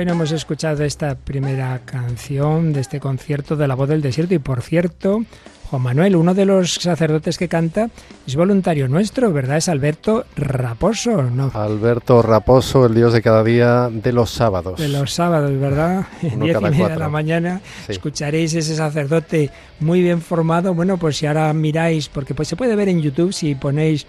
Bueno, 0.10 0.24
hemos 0.24 0.32
escuchado 0.32 0.84
esta 0.84 1.14
primera 1.14 1.82
canción 1.86 2.74
de 2.74 2.80
este 2.82 3.00
concierto 3.00 3.56
de 3.56 3.68
la 3.68 3.76
voz 3.76 3.88
del 3.90 4.02
desierto 4.02 4.34
y 4.34 4.40
por 4.40 4.64
cierto, 4.64 5.24
Juan 5.70 5.84
Manuel, 5.84 6.16
uno 6.16 6.34
de 6.34 6.46
los 6.48 6.74
sacerdotes 6.74 7.38
que 7.38 7.48
canta, 7.48 7.92
es 8.26 8.36
voluntario 8.36 8.88
nuestro, 8.88 9.32
¿verdad? 9.32 9.58
Es 9.58 9.70
Alberto 9.70 10.26
Raposo, 10.36 11.22
¿no? 11.22 11.52
Alberto 11.54 12.24
Raposo, 12.24 12.88
el 12.88 12.96
Dios 12.96 13.14
de 13.14 13.22
cada 13.22 13.44
día 13.44 13.88
de 13.92 14.12
los 14.12 14.32
sábados. 14.32 14.80
De 14.80 14.88
los 14.88 15.14
sábados, 15.14 15.52
¿verdad? 15.60 16.08
Uno 16.24 16.46
Diez 16.46 16.58
y 16.58 16.64
media 16.64 16.70
de 16.72 16.78
cuatro. 16.80 17.00
la 17.00 17.10
mañana 17.10 17.62
Sí. 17.86 17.92
escucharéis 17.92 18.56
ese 18.56 18.76
sacerdote 18.76 19.52
muy 19.80 20.02
bien 20.02 20.22
formado. 20.22 20.74
Bueno, 20.74 20.98
pues 20.98 21.18
si 21.18 21.28
ahora 21.28 21.54
miráis, 21.54 22.10
porque 22.10 22.34
pues 22.34 22.48
se 22.48 22.56
puede 22.56 22.76
ver 22.76 22.90
en 22.90 23.00
YouTube 23.00 23.32
si 23.32 23.54
ponéis 23.54 24.08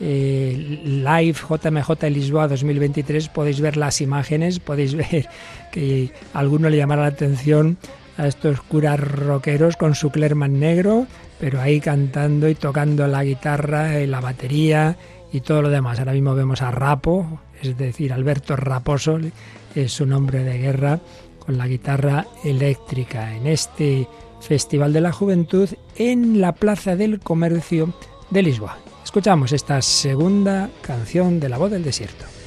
eh, 0.00 0.80
live 0.84 1.38
JMJ 1.38 2.10
Lisboa 2.10 2.48
2023, 2.48 3.28
podéis 3.28 3.60
ver 3.60 3.76
las 3.76 4.00
imágenes, 4.00 4.58
podéis 4.58 4.94
ver 4.96 5.28
que 5.70 6.10
alguno 6.32 6.70
le 6.70 6.78
llamará 6.78 7.02
la 7.02 7.08
atención 7.08 7.78
a 8.16 8.26
estos 8.26 8.60
curas 8.62 9.00
rockeros 9.00 9.76
con 9.76 9.94
su 9.94 10.10
clerman 10.10 10.58
negro, 10.58 11.06
pero 11.38 11.60
ahí 11.60 11.80
cantando 11.80 12.48
y 12.48 12.54
tocando 12.54 13.06
la 13.06 13.24
guitarra, 13.24 14.00
y 14.00 14.06
la 14.06 14.20
batería 14.20 14.96
y 15.32 15.40
todo 15.40 15.62
lo 15.62 15.70
demás. 15.70 15.98
Ahora 15.98 16.12
mismo 16.12 16.34
vemos 16.34 16.60
a 16.62 16.70
Rapo, 16.70 17.40
es 17.62 17.76
decir, 17.78 18.12
Alberto 18.12 18.56
Raposo, 18.56 19.18
es 19.74 19.92
su 19.92 20.06
nombre 20.06 20.44
de 20.44 20.58
guerra, 20.58 21.00
con 21.38 21.56
la 21.56 21.66
guitarra 21.66 22.26
eléctrica 22.44 23.34
en 23.34 23.46
este 23.46 24.06
Festival 24.40 24.92
de 24.92 25.00
la 25.00 25.12
Juventud 25.12 25.68
en 25.96 26.40
la 26.40 26.52
Plaza 26.52 26.96
del 26.96 27.20
Comercio 27.20 27.92
de 28.30 28.42
Lisboa. 28.42 28.78
Escuchamos 29.10 29.50
esta 29.50 29.82
segunda 29.82 30.70
canción 30.82 31.40
de 31.40 31.48
La 31.48 31.58
Voz 31.58 31.72
del 31.72 31.82
Desierto. 31.82 32.39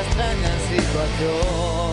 Esta 0.00 0.10
extraña 0.10 0.58
situación. 0.68 1.87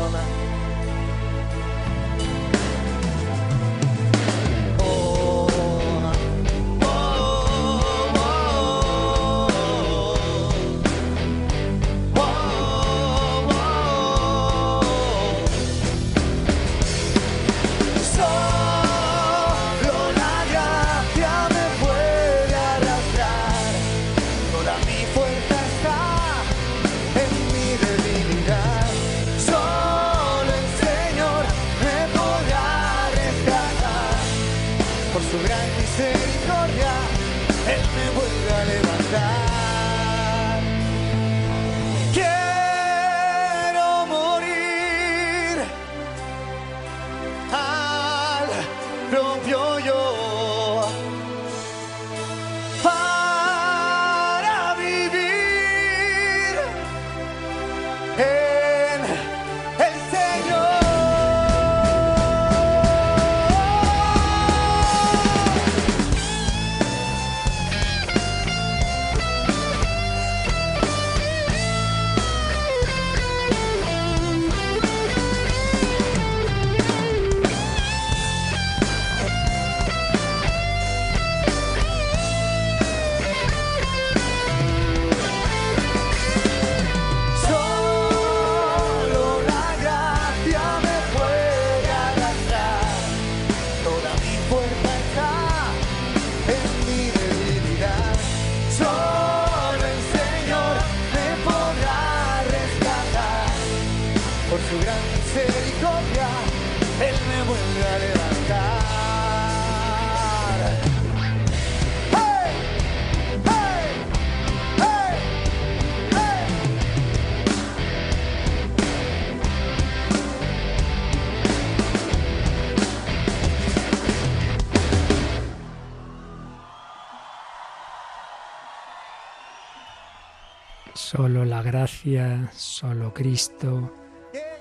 Gracia, 132.05 132.51
solo 132.55 133.13
Cristo 133.13 133.91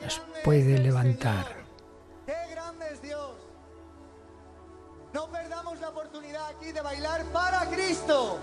nos 0.02 0.22
puede 0.42 0.78
levantar. 0.78 1.46
¡Qué 2.26 2.34
grande 2.50 2.86
es 2.92 3.02
Dios! 3.02 3.32
No 5.12 5.30
perdamos 5.30 5.78
la 5.80 5.88
oportunidad 5.90 6.46
aquí 6.48 6.72
de 6.72 6.80
bailar 6.80 7.24
para 7.26 7.66
Cristo. 7.66 8.38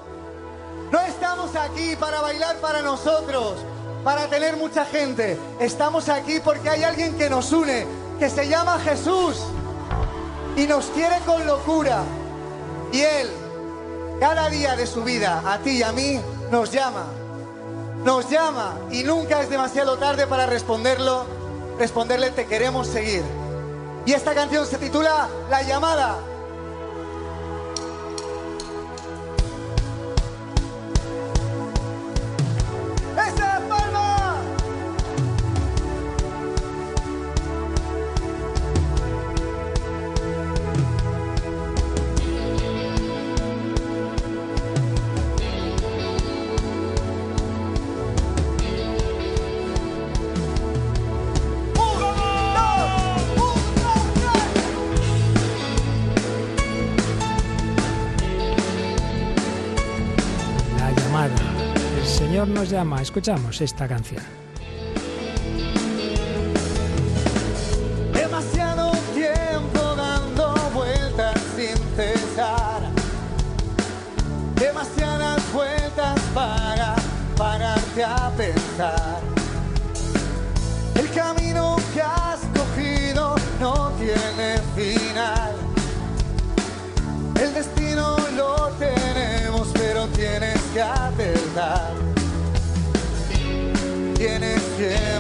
No 0.92 1.00
estamos 1.00 1.56
aquí 1.56 1.96
para 1.96 2.22
bailar 2.22 2.58
para 2.58 2.82
nosotros, 2.82 3.56
para 4.04 4.28
tener 4.28 4.58
mucha 4.58 4.86
gente. 4.86 5.38
Estamos 5.60 6.10
aquí 6.10 6.40
porque 6.44 6.70
hay 6.70 6.84
alguien 6.84 7.18
que 7.18 7.30
nos 7.30 7.52
une, 7.52 7.86
que 8.20 8.30
se 8.30 8.48
llama 8.48 8.80
Jesús 8.80 9.42
y 10.56 10.68
nos 10.68 10.86
quiere 10.88 11.20
con 11.26 11.46
locura. 11.46 12.04
Y 12.92 13.02
Él, 13.02 13.30
cada 14.20 14.50
día 14.50 14.76
de 14.76 14.86
su 14.86 15.04
vida, 15.04 15.42
a 15.46 15.60
ti 15.60 15.78
y 15.78 15.84
a 15.84 15.92
mí, 15.92 16.20
nos 16.52 16.72
llama. 16.72 17.21
Nos 18.04 18.30
llama 18.32 18.80
y 18.92 19.04
nunca 19.04 19.42
es 19.42 19.50
demasiado 19.50 19.98
tarde 19.98 20.26
para 20.26 20.48
responderlo, 20.48 21.26
responderle 21.78 22.32
te 22.32 22.48
queremos 22.48 22.88
seguir. 22.88 23.24
Y 24.08 24.14
esta 24.14 24.34
canción 24.34 24.66
se 24.66 24.78
titula 24.78 25.30
La 25.50 25.62
llamada. 25.62 26.18
Llama. 62.82 63.00
Escuchamos 63.00 63.62
esta 63.62 63.88
canción. 63.88 64.24
Demasiado 68.12 68.92
tiempo 69.14 69.96
dando 69.96 70.56
vueltas 70.74 71.40
sin 71.56 71.78
cesar. 71.96 72.82
Demasiadas 74.56 75.54
vueltas 75.54 76.20
para 76.34 76.96
pararte 77.38 78.04
a 78.04 78.32
pensar. 78.36 79.20
El 80.96 81.08
camino 81.12 81.76
que 81.94 82.02
has 82.02 82.40
cogido 82.58 83.36
no 83.60 83.92
tiene 84.00 84.58
final. 84.76 85.54
El 87.40 87.54
destino 87.54 88.18
lo 88.36 88.72
tenemos, 88.80 89.68
pero 89.72 90.08
tienes 90.08 90.60
que 90.74 90.82
acertar. 90.82 91.81
Tienes 94.82 95.11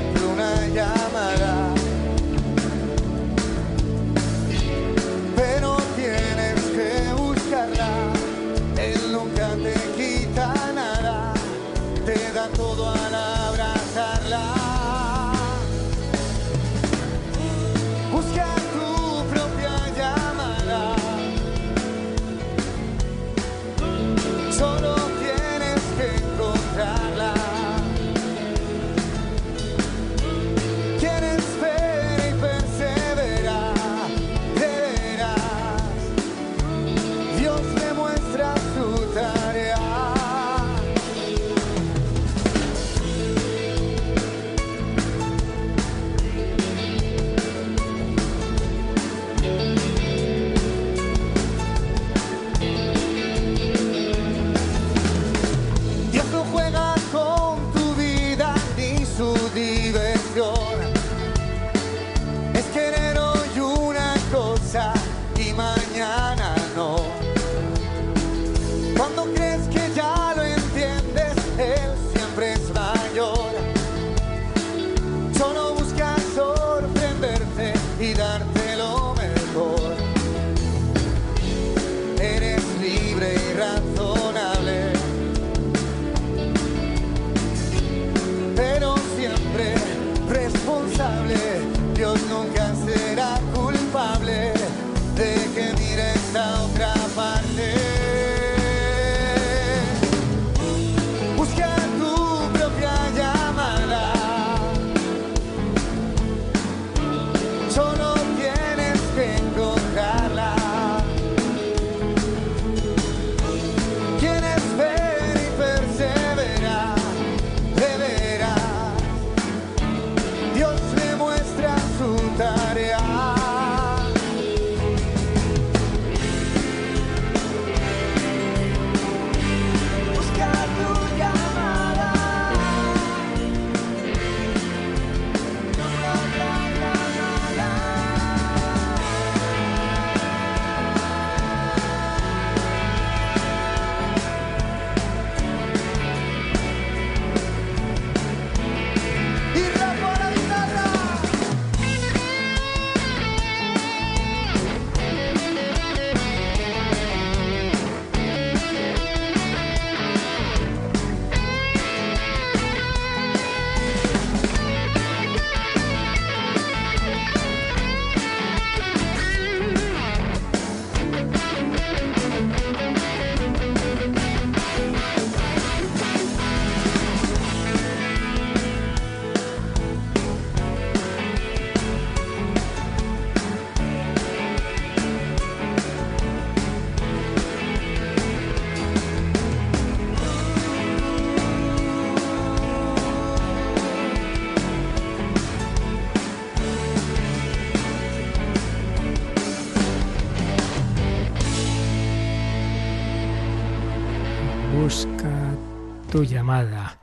llamada. 206.24 206.98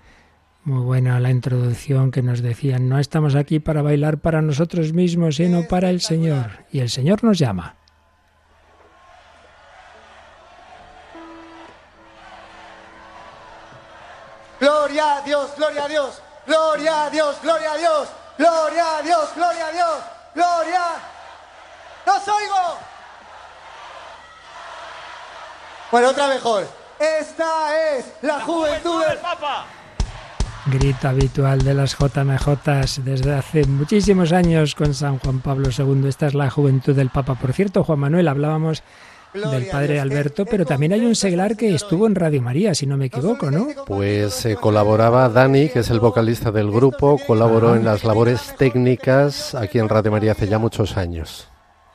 Muy 0.64 0.82
buena 0.84 1.18
la 1.20 1.30
introducción 1.30 2.10
que 2.10 2.22
nos 2.22 2.42
decían, 2.42 2.88
no 2.88 2.98
estamos 2.98 3.34
aquí 3.34 3.58
para 3.58 3.80
bailar 3.80 4.18
para 4.18 4.42
nosotros 4.42 4.92
mismos, 4.92 5.36
sino 5.36 5.62
para 5.66 5.88
el 5.90 6.00
Señor. 6.00 6.64
Y 6.70 6.80
el 6.80 6.90
Señor 6.90 7.24
nos 7.24 7.38
llama. 7.38 7.74
Gloria 14.60 15.16
a 15.16 15.22
Dios, 15.22 15.50
gloria 15.56 15.84
a 15.84 15.88
Dios, 15.88 16.22
gloria 16.46 17.04
a 17.04 17.10
Dios, 17.10 17.36
gloria 17.42 17.72
a 17.72 17.76
Dios, 17.78 18.08
gloria 18.36 18.96
a 18.98 19.02
Dios, 19.02 19.34
gloria 19.34 19.66
a 19.66 19.72
Dios, 19.72 19.98
gloria. 20.34 20.82
¡Los 22.04 22.28
oigo! 22.28 22.78
Bueno, 25.90 26.08
otra 26.10 26.28
mejor. 26.28 26.77
Esta 26.98 27.96
es 27.96 28.12
la 28.22 28.40
juventud 28.40 29.04
del 29.06 29.18
Papa. 29.18 29.66
Grito 30.66 31.08
habitual 31.08 31.62
de 31.62 31.72
las 31.72 31.96
JMJ 31.96 33.02
desde 33.04 33.34
hace 33.34 33.64
muchísimos 33.66 34.32
años 34.32 34.74
con 34.74 34.92
San 34.92 35.18
Juan 35.18 35.40
Pablo 35.40 35.70
II. 35.76 36.08
Esta 36.08 36.26
es 36.26 36.34
la 36.34 36.50
juventud 36.50 36.94
del 36.94 37.10
Papa. 37.10 37.36
Por 37.36 37.52
cierto, 37.52 37.84
Juan 37.84 38.00
Manuel, 38.00 38.26
hablábamos 38.28 38.82
del 39.32 39.66
padre 39.66 40.00
Alberto, 40.00 40.44
pero 40.44 40.64
también 40.64 40.92
hay 40.92 41.04
un 41.04 41.14
seglar 41.14 41.56
que 41.56 41.74
estuvo 41.74 42.06
en 42.06 42.14
Radio 42.14 42.42
María, 42.42 42.74
si 42.74 42.86
no 42.86 42.96
me 42.96 43.06
equivoco, 43.06 43.50
¿no? 43.50 43.68
Pues 43.86 44.44
eh, 44.46 44.56
colaboraba 44.56 45.28
Dani, 45.28 45.68
que 45.68 45.80
es 45.80 45.90
el 45.90 46.00
vocalista 46.00 46.50
del 46.50 46.70
grupo, 46.70 47.18
colaboró 47.26 47.76
en 47.76 47.84
las 47.84 48.04
labores 48.04 48.54
técnicas 48.56 49.54
aquí 49.54 49.78
en 49.78 49.88
Radio 49.88 50.10
María 50.10 50.32
hace 50.32 50.48
ya 50.48 50.58
muchos 50.58 50.96
años. 50.96 51.47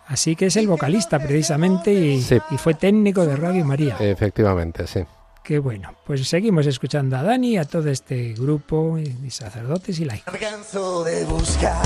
Así 0.08 0.36
que 0.36 0.48
es 0.48 0.56
el 0.58 0.68
vocalista 0.68 1.20
precisamente 1.20 1.94
y, 1.94 2.26
y 2.52 2.58
fue 2.58 2.74
técnico 2.74 3.26
de 3.26 3.36
Radio 3.36 3.64
María. 3.66 3.96
Efectivamente, 4.00 4.86
sí. 4.88 5.02
Qué 5.44 5.60
bueno. 5.60 5.94
Pues 6.06 6.26
seguimos 6.28 6.66
escuchando 6.68 7.18
a 7.18 7.24
Dani, 7.24 7.58
a 7.58 7.66
todo 7.66 7.90
este 7.90 8.34
grupo 8.34 8.96
de 8.96 9.30
sacerdotes 9.30 10.00
y 10.00 10.06
laicos. 10.06 10.34
de 11.04 11.26
buscar 11.26 11.86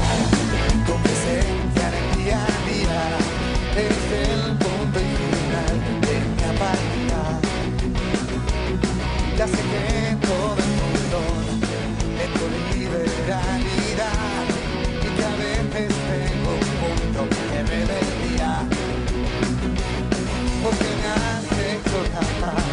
tu 0.86 0.94
presencia 1.02 1.90
en 1.90 1.94
el 1.96 2.24
día 2.24 2.44
a 2.44 2.70
día. 2.70 3.18
Eres 3.76 4.30
el 4.30 4.58
punto 4.58 5.00
y 5.00 5.02
final 5.26 5.76
de 6.02 6.16
mi 6.36 6.44
apatía. 6.56 7.22
Ya 9.38 9.48
sé 9.48 9.58
que 9.58 10.28
todo 10.28 10.77
ha, 22.18 22.24
ha. 22.42 22.67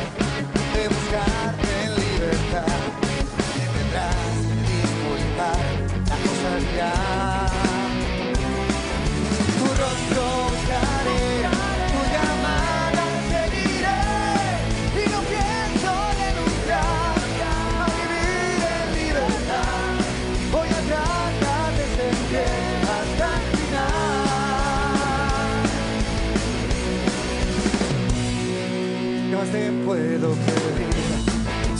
Te 29.54 29.70
puedo 29.84 30.28
pedir? 30.46 30.90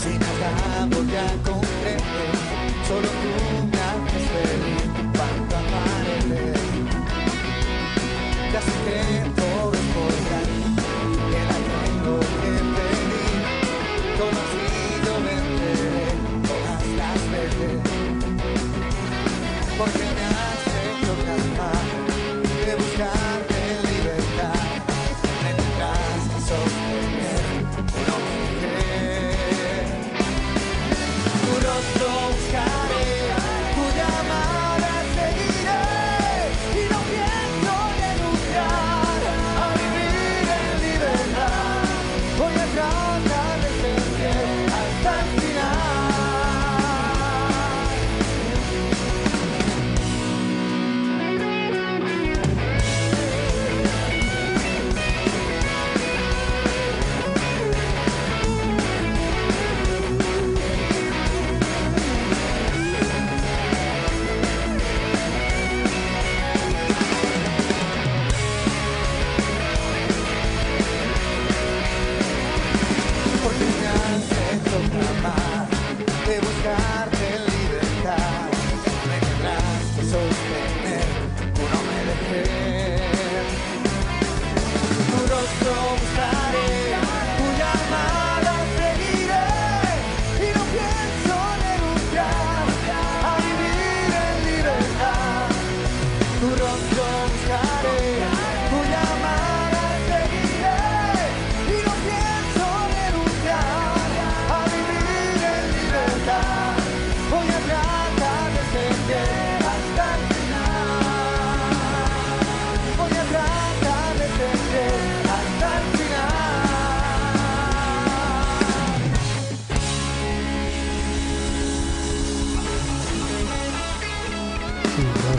Si 0.01 0.11
nada 0.17 0.87
voy 0.91 1.15
a 1.15 1.29
comprender, 1.49 2.35
solo 2.87 3.07
tú 3.21 3.31
me 3.71 3.79
haces 3.89 4.25
feliz 4.33 4.83
cuando 5.15 5.53
apareces. 5.61 6.57
Ya 8.53 8.61
sé 8.61 9.44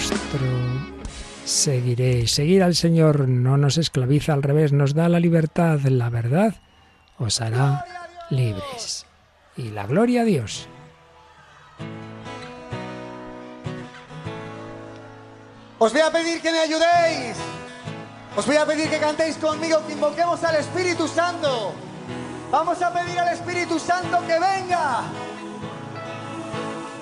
Tu 0.09 0.15
rostro 0.15 0.87
seguiré. 1.45 2.27
Seguir 2.27 2.63
al 2.63 2.75
Señor 2.75 3.29
no 3.29 3.57
nos 3.57 3.79
esclaviza, 3.79 4.33
al 4.33 4.43
revés, 4.43 4.73
nos 4.73 4.95
da 4.95 5.09
la 5.09 5.21
libertad. 5.21 5.81
La 5.81 6.11
verdad 6.11 6.55
os 7.19 7.41
hará 7.41 7.85
libres. 8.31 9.07
Y 9.57 9.71
la 9.71 9.87
gloria 9.87 10.23
a 10.23 10.25
Dios. 10.25 10.69
Os 15.79 15.93
voy 15.93 16.01
a 16.01 16.11
pedir 16.11 16.41
que 16.41 16.53
me 16.53 16.59
ayudéis. 16.61 17.37
Os 18.37 18.47
voy 18.47 18.57
a 18.57 18.67
pedir 18.67 18.91
que 18.91 18.99
cantéis 18.99 19.37
conmigo, 19.37 19.85
que 19.87 19.95
invoquemos 19.95 20.43
al 20.45 20.57
Espíritu 20.57 21.09
Santo. 21.09 21.73
Vamos 22.51 22.81
a 22.83 22.93
pedir 22.93 23.19
al 23.19 23.29
Espíritu 23.29 23.79
Santo 23.79 24.19
que 24.27 24.35
venga. 24.35 25.03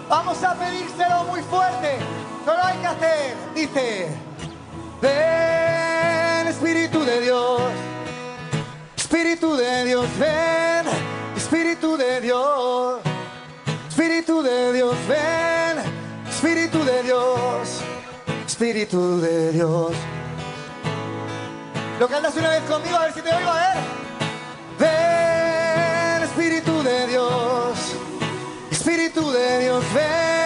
Vamos 0.09 0.43
a 0.43 0.55
pedírselo 0.55 1.25
muy 1.25 1.41
fuerte. 1.43 1.99
Solo 2.45 2.63
hay 2.63 2.79
que 2.79 2.87
hacer, 2.87 3.37
dice, 3.55 4.09
ven 5.01 6.47
Espíritu 6.49 7.05
de 7.05 7.21
Dios. 7.23 7.63
Espíritu 8.97 9.57
de 9.57 9.85
Dios, 9.85 10.07
ven. 10.19 10.87
Espíritu 11.37 11.97
de 11.97 12.21
Dios. 12.21 13.01
Espíritu 13.89 14.43
de 14.43 14.73
Dios, 14.73 14.95
ven. 15.09 15.79
Espíritu 16.29 16.85
de 16.85 17.03
Dios. 17.03 17.81
Espíritu 18.47 19.21
de 19.21 19.53
Dios. 19.53 19.93
Lo 21.99 22.09
cantas 22.09 22.37
una 22.37 22.51
vez 22.51 22.63
conmigo, 22.65 22.97
a 22.97 23.05
ver 23.05 23.13
si 23.15 23.23
te 23.23 23.35
oigo, 23.35 23.51
a 23.51 23.55
ver. 23.55 23.79
Ven, 24.79 26.23
Espíritu 26.25 26.83
de 26.83 27.07
Dios. 27.07 27.95
de 29.33 29.59
Dios, 29.61 29.85
ven. 29.95 30.44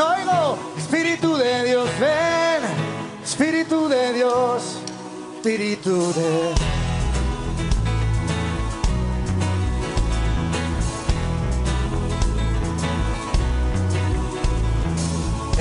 Oigo, 0.00 0.58
Espíritu 0.78 1.36
de 1.36 1.64
Dios, 1.64 1.88
ven. 2.00 2.62
Espíritu 3.22 3.86
de 3.88 4.12
Dios, 4.14 4.78
Espíritu 5.36 6.12
de 6.14 6.54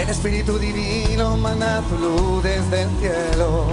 El 0.01 0.09
Espíritu 0.09 0.57
Divino 0.57 1.35
manda 1.37 1.81
tu 1.81 1.97
luz 1.97 2.43
desde 2.43 2.83
el 2.83 2.89
cielo. 2.99 3.65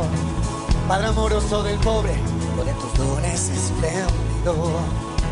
Padre 0.88 1.07
amoroso 1.07 1.62
del 1.62 1.79
pobre, 1.79 2.12
de 2.12 2.72
tus 2.74 2.94
dones 2.98 3.50
espléndido. 3.50 4.55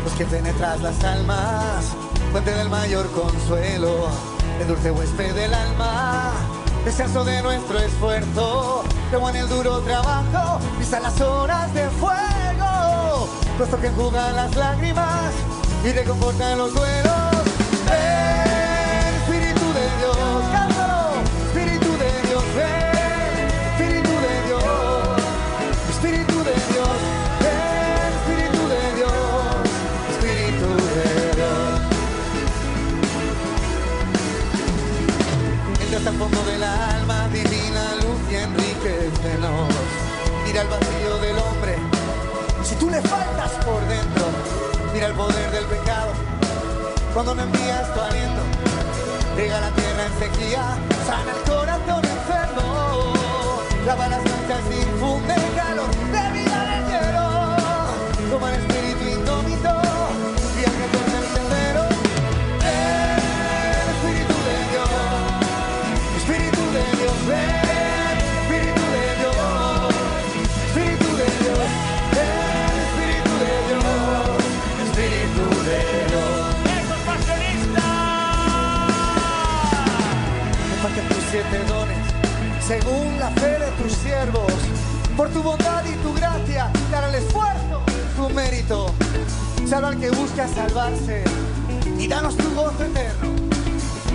Los 0.05 0.13
que 0.13 0.25
penetras 0.25 0.81
las 0.81 1.03
almas, 1.03 1.85
fuente 2.31 2.51
del 2.51 2.69
mayor 2.69 3.11
consuelo. 3.11 4.34
El 4.59 4.67
dulce 4.67 4.89
huésped 4.91 5.33
del 5.35 5.53
alma, 5.53 6.31
descanso 6.85 7.25
de 7.25 7.41
nuestro 7.41 7.77
esfuerzo. 7.79 8.83
Luego 9.11 9.29
en 9.29 9.35
el 9.35 9.49
duro 9.49 9.79
trabajo, 9.81 10.59
pisa 10.79 10.99
las 10.99 11.19
horas 11.19 11.73
de 11.73 11.89
fuego. 11.89 13.27
Puesto 13.57 13.79
que 13.79 13.87
enjugan 13.87 14.35
las 14.35 14.55
lágrimas 14.55 15.33
y 15.83 15.91
reconfortan 15.91 16.57
los 16.57 16.73
duelos. 16.73 17.31
Ven, 17.89 19.15
Espíritu 19.15 19.65
de 19.73 19.85
Dios, 19.99 20.34
le 42.95 43.01
faltas 43.09 43.51
por 43.65 43.81
dentro, 43.87 44.25
mira 44.93 45.07
el 45.07 45.13
poder 45.13 45.51
del 45.51 45.65
pecado. 45.65 46.11
Cuando 47.13 47.35
no 47.35 47.43
envías 47.43 47.93
tu 47.93 47.99
aliento, 47.99 48.41
riega 49.35 49.59
la 49.59 49.71
tierra 49.71 50.05
en 50.05 50.19
sequía, 50.19 50.63
sana 51.05 51.31
el 51.35 51.51
corazón 51.51 52.03
enfermo, 52.05 53.13
lava 53.85 54.07
las 54.07 54.23
manchas 54.23 54.63
y 54.71 54.81
infunde 54.89 55.35
calor 55.55 55.91
de 56.15 56.23
vida 56.37 56.59
del 56.71 56.83
cielo. 56.89 57.23
Toma 58.31 58.51
siete 81.35 81.65
dones 81.67 81.97
según 82.65 83.19
la 83.19 83.29
fe 83.31 83.59
de 83.59 83.69
tus 83.81 83.91
siervos. 83.91 84.53
Por 85.17 85.27
tu 85.29 85.43
bondad 85.43 85.83
y 85.83 85.93
tu 85.95 86.13
gracia, 86.13 86.71
dar 86.89 87.09
el 87.09 87.15
esfuerzo, 87.15 87.81
tu 88.15 88.29
mérito. 88.29 88.93
Salva 89.67 89.89
al 89.89 89.99
que 89.99 90.11
busca 90.11 90.47
salvarse 90.47 91.25
y 91.99 92.07
danos 92.07 92.37
tu 92.37 92.49
gozo 92.55 92.85
eterno. 92.85 93.35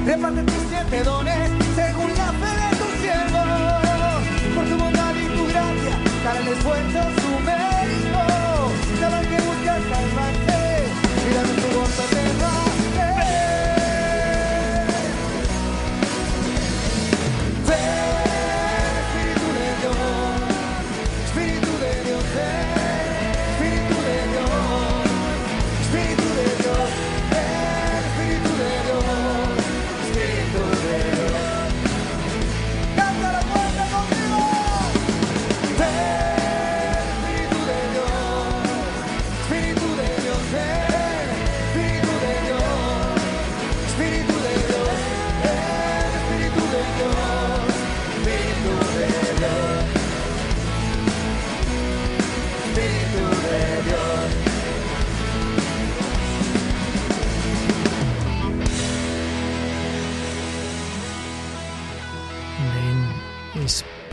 Reparte 0.06 0.42
tus 0.44 0.62
siete 0.70 1.04
dones 1.04 1.50
según 1.76 2.10
la 2.16 2.32
fe 2.40 2.52
de 2.62 2.70
tus 2.80 2.92
siervos. 3.02 4.54
Por 4.54 4.64
tu 4.64 4.76
bondad 4.82 5.14
y 5.14 5.26
tu 5.36 5.44
gracia, 5.46 5.94
dar 6.24 6.36
el 6.40 6.48
esfuerzo, 6.48 7.00
su 7.20 7.32
mérito. 7.48 8.22
Salva 8.98 9.18
al 9.18 9.28
que 9.28 9.40
busca 9.42 9.72
salvarse 9.90 10.59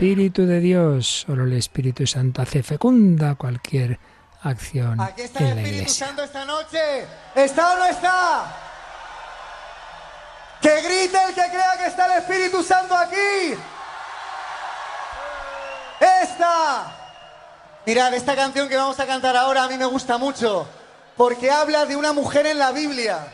Espíritu 0.08 0.46
de 0.46 0.60
Dios, 0.60 1.26
solo 1.26 1.44
el 1.44 1.52
Espíritu 1.52 2.06
Santo 2.06 2.40
hace 2.40 2.62
fecunda 2.62 3.34
cualquier 3.34 3.98
acción 4.42 4.98
Aquí 4.98 5.20
está 5.20 5.40
en 5.40 5.46
el 5.48 5.54
la 5.56 5.60
Espíritu 5.60 5.82
iglesia. 5.82 6.06
Santo 6.06 6.22
esta 6.22 6.44
noche. 6.46 7.06
¿Está 7.34 7.74
o 7.74 7.76
no 7.76 7.84
está? 7.84 8.56
Que 10.62 10.80
grite 10.80 11.18
el 11.28 11.34
que 11.34 11.50
crea 11.50 11.76
que 11.76 11.86
está 11.88 12.06
el 12.06 12.22
Espíritu 12.22 12.62
Santo 12.62 12.96
aquí. 12.96 13.54
Esta. 16.22 16.96
Mirad, 17.84 18.14
esta 18.14 18.34
canción 18.34 18.66
que 18.66 18.76
vamos 18.76 18.98
a 18.98 19.06
cantar 19.06 19.36
ahora 19.36 19.64
a 19.64 19.68
mí 19.68 19.76
me 19.76 19.84
gusta 19.84 20.16
mucho. 20.16 20.66
Porque 21.18 21.50
habla 21.50 21.84
de 21.84 21.96
una 21.96 22.14
mujer 22.14 22.46
en 22.46 22.58
la 22.58 22.72
Biblia. 22.72 23.28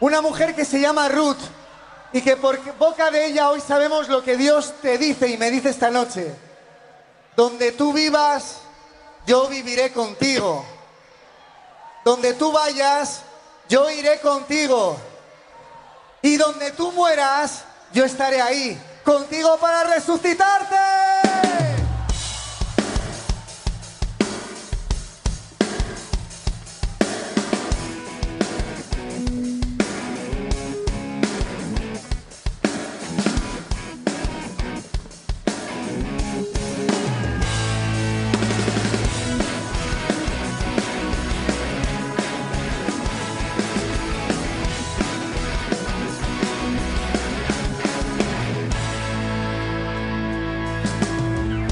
Una 0.00 0.22
mujer 0.22 0.54
que 0.54 0.64
se 0.64 0.80
llama 0.80 1.10
Ruth. 1.10 1.59
Y 2.12 2.22
que 2.22 2.36
por 2.36 2.60
boca 2.76 3.10
de 3.10 3.26
ella 3.26 3.50
hoy 3.50 3.60
sabemos 3.60 4.08
lo 4.08 4.22
que 4.22 4.36
Dios 4.36 4.74
te 4.82 4.98
dice 4.98 5.28
y 5.28 5.36
me 5.36 5.50
dice 5.50 5.70
esta 5.70 5.90
noche. 5.90 6.34
Donde 7.36 7.72
tú 7.72 7.92
vivas, 7.92 8.58
yo 9.26 9.46
viviré 9.48 9.92
contigo. 9.92 10.64
Donde 12.04 12.34
tú 12.34 12.50
vayas, 12.50 13.22
yo 13.68 13.88
iré 13.90 14.20
contigo. 14.20 14.96
Y 16.22 16.36
donde 16.36 16.72
tú 16.72 16.90
mueras, 16.92 17.64
yo 17.92 18.04
estaré 18.04 18.40
ahí, 18.42 18.80
contigo 19.04 19.56
para 19.58 19.84
resucitarte. 19.84 21.09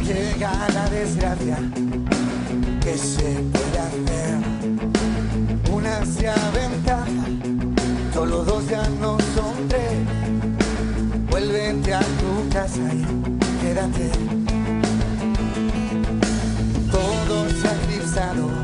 Llega 0.08 0.50
la 0.72 0.88
desgracia 0.88 1.58
que 2.80 2.96
se 2.96 3.44
puede 3.52 3.78
hacer. 3.78 4.38
Una 5.70 6.02
se 6.06 6.30
aventaja, 6.30 7.26
solo 8.14 8.42
dos 8.42 8.66
ya 8.70 8.88
no 9.02 9.18
son 9.34 9.68
tres. 9.68 9.98
Vuélvete 11.30 11.92
a 11.92 12.00
tu 12.00 12.48
casa 12.50 12.80
y 12.90 13.04
quédate. 13.60 14.10
Todo 16.90 17.50
se 17.50 17.68
ha 17.68 17.74
eclipsado 17.82 18.57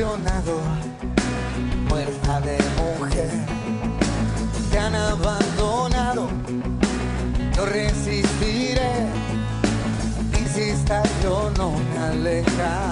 apasionado, 0.00 0.60
fuerza 1.88 2.40
de 2.40 2.58
mujer, 2.78 3.30
te 4.70 4.78
han 4.78 4.94
abandonado, 4.94 6.28
no 7.56 7.66
resistiré, 7.66 9.06
insistas, 10.38 11.08
yo 11.22 11.50
no 11.56 11.72
me 11.72 11.98
alejaré. 11.98 12.89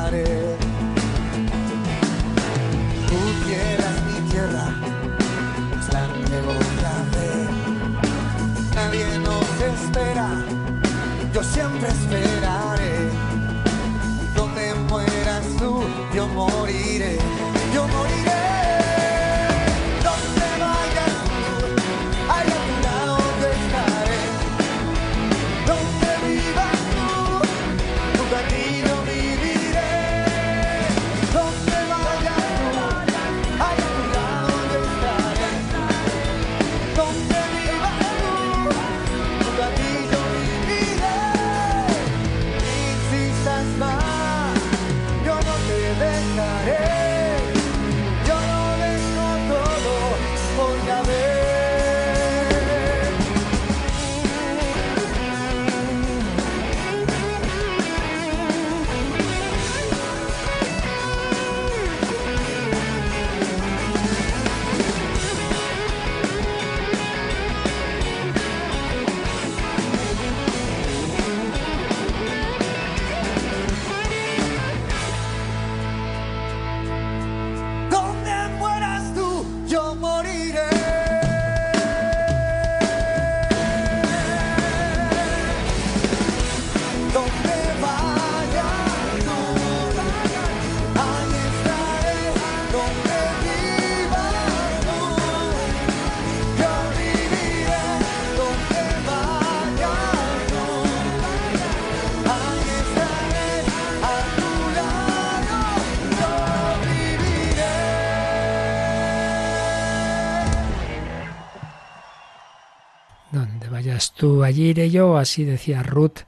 Tú, 114.18 114.42
allí 114.42 114.70
iré 114.70 114.90
yo, 114.90 115.16
así 115.16 115.44
decía 115.44 115.82
Ruth. 115.82 116.18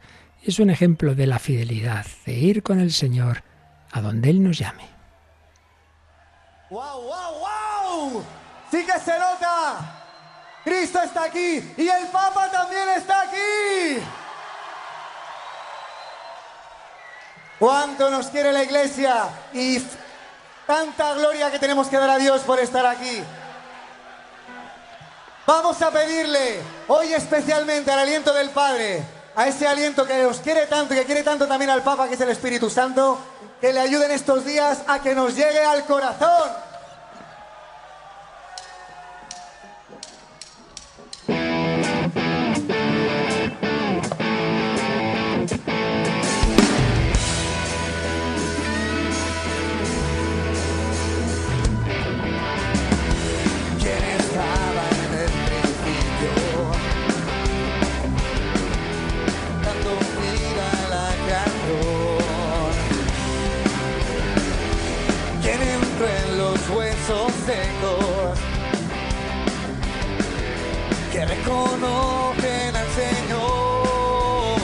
Es 0.42 0.58
un 0.58 0.70
ejemplo 0.70 1.14
de 1.14 1.26
la 1.26 1.38
fidelidad, 1.38 2.06
de 2.24 2.32
ir 2.32 2.62
con 2.62 2.80
el 2.80 2.92
Señor 2.92 3.42
a 3.92 4.00
donde 4.00 4.30
Él 4.30 4.42
nos 4.42 4.56
llame. 4.56 4.88
¡Wow, 6.70 7.02
wow, 7.02 8.12
wow! 8.12 8.24
¡Sí 8.70 8.86
que 8.86 8.98
se 9.00 9.18
nota! 9.18 9.96
Cristo 10.64 11.02
está 11.02 11.24
aquí 11.24 11.62
y 11.76 11.88
el 11.88 12.06
Papa 12.12 12.50
también 12.50 12.88
está 12.96 13.22
aquí. 13.22 14.02
¿Cuánto 17.58 18.10
nos 18.10 18.28
quiere 18.28 18.52
la 18.52 18.62
iglesia? 18.62 19.28
Y 19.52 19.78
tanta 20.66 21.14
gloria 21.14 21.50
que 21.50 21.58
tenemos 21.58 21.88
que 21.88 21.96
dar 21.96 22.10
a 22.10 22.18
Dios 22.18 22.42
por 22.42 22.58
estar 22.60 22.86
aquí. 22.86 23.22
Vamos 25.50 25.82
a 25.82 25.90
pedirle 25.90 26.60
hoy 26.86 27.12
especialmente 27.12 27.90
al 27.90 27.98
aliento 27.98 28.32
del 28.32 28.50
Padre, 28.50 29.02
a 29.34 29.48
ese 29.48 29.66
aliento 29.66 30.06
que 30.06 30.24
os 30.24 30.38
quiere 30.38 30.68
tanto 30.68 30.94
y 30.94 30.98
que 30.98 31.04
quiere 31.04 31.24
tanto 31.24 31.48
también 31.48 31.72
al 31.72 31.82
Papa, 31.82 32.06
que 32.06 32.14
es 32.14 32.20
el 32.20 32.28
Espíritu 32.28 32.70
Santo, 32.70 33.18
que 33.60 33.72
le 33.72 33.80
ayuden 33.80 34.12
estos 34.12 34.44
días 34.44 34.82
a 34.86 35.00
que 35.00 35.12
nos 35.12 35.34
llegue 35.34 35.64
al 35.64 35.84
corazón. 35.86 36.69
Que 71.60 71.66
reconocen 71.66 72.76
al 72.76 72.88
Señor. 72.94 74.60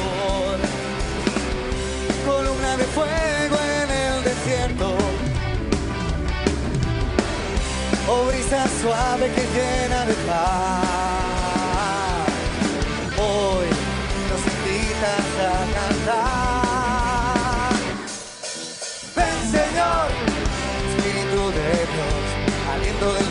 Columna 2.25 2.77
de 2.77 2.85
fuego 2.85 3.57
en 3.83 3.91
el 3.91 4.25
desierto 4.25 4.97
o 8.09 8.25
brisa 8.27 8.67
suave 8.81 9.31
que 9.35 9.43
llena 9.55 10.07
de 10.07 10.15
paz. 10.27 10.87
Hoy 13.19 13.69
nos 14.31 14.43
invitas 14.55 15.27
a 15.43 15.55
cantar. 15.77 17.73
Ven 19.17 19.39
Señor, 19.51 20.09
Espíritu 20.89 21.43
de 21.51 21.71
Dios, 21.93 22.25
aliento 22.73 23.07
del 23.15 23.29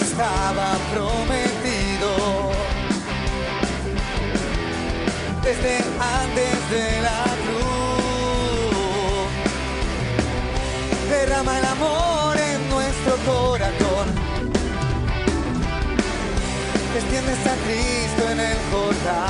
estaba 0.00 0.76
prometido 0.92 2.10
desde 5.42 5.76
antes 6.22 6.70
de 6.70 6.86
la 7.02 7.24
cruz 7.44 7.66
derrama 11.10 11.58
el 11.58 11.64
amor 11.64 12.36
en 12.36 12.70
nuestro 12.70 13.16
corazón 13.26 14.26
extiendes 16.96 17.46
a 17.46 17.54
Cristo 17.64 18.30
en 18.30 18.40
el 18.40 18.56
Jordán. 18.70 19.26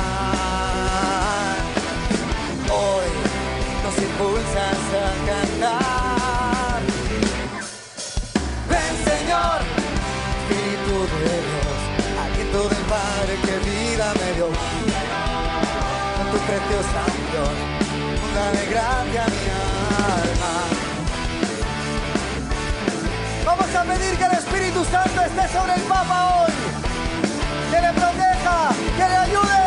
Hoy 2.71 3.07
nos 3.83 3.97
impulsas 3.97 4.81
a 4.95 5.09
cantar. 5.27 6.81
Ven 8.69 8.95
Señor, 9.05 9.59
me 14.13 14.33
dio 14.33 14.47
a 14.47 14.49
tu 16.31 16.37
preciosa 16.47 17.01
flor, 17.29 17.55
dale 18.35 18.63
gracia 18.69 19.21
a 19.23 19.27
mi 19.27 19.45
alma. 20.15 20.53
Vamos 23.45 23.75
a 23.75 23.83
pedir 23.83 24.17
que 24.17 24.25
el 24.25 24.31
Espíritu 24.33 24.85
Santo 24.85 25.21
esté 25.21 25.47
sobre 25.57 25.73
el 25.75 25.81
Papa 25.81 26.17
hoy, 26.37 26.53
que 27.71 27.81
le 27.81 27.91
proteja, 27.93 28.69
que 28.97 29.05
le 29.11 29.17
ayude. 29.25 29.57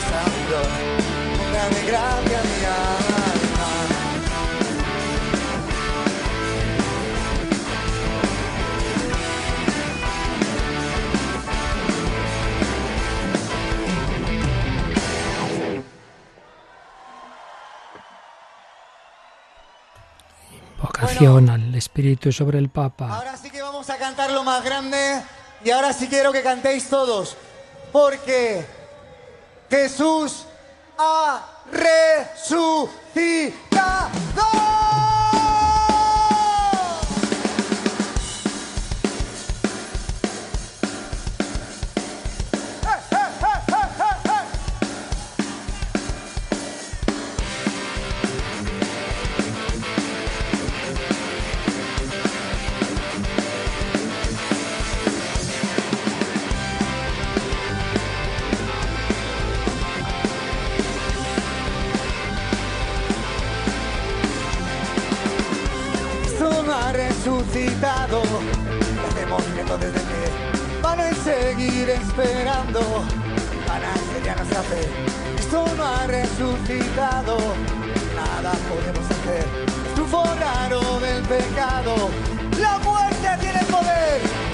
Flor, 0.00 0.66
una 1.48 1.68
de 1.68 1.86
gracia 1.86 2.42
mi 2.42 2.64
alma. 2.64 2.94
Vocación 20.82 21.50
al 21.50 21.72
Espíritu 21.76 22.32
sobre 22.32 22.58
el 22.58 22.68
Papa. 22.68 23.14
Ahora 23.14 23.36
sí 23.36 23.48
que 23.48 23.62
vamos 23.62 23.88
a 23.90 23.96
cantar 23.96 24.32
lo 24.32 24.42
más 24.42 24.64
grande 24.64 25.22
y 25.64 25.70
ahora 25.70 25.92
sí 25.92 26.08
quiero 26.08 26.32
que 26.32 26.42
cantéis 26.42 26.88
todos, 26.90 27.36
porque 27.92 28.66
Jesús 29.74 30.46
ha 30.96 31.44
resucitado. 31.72 32.92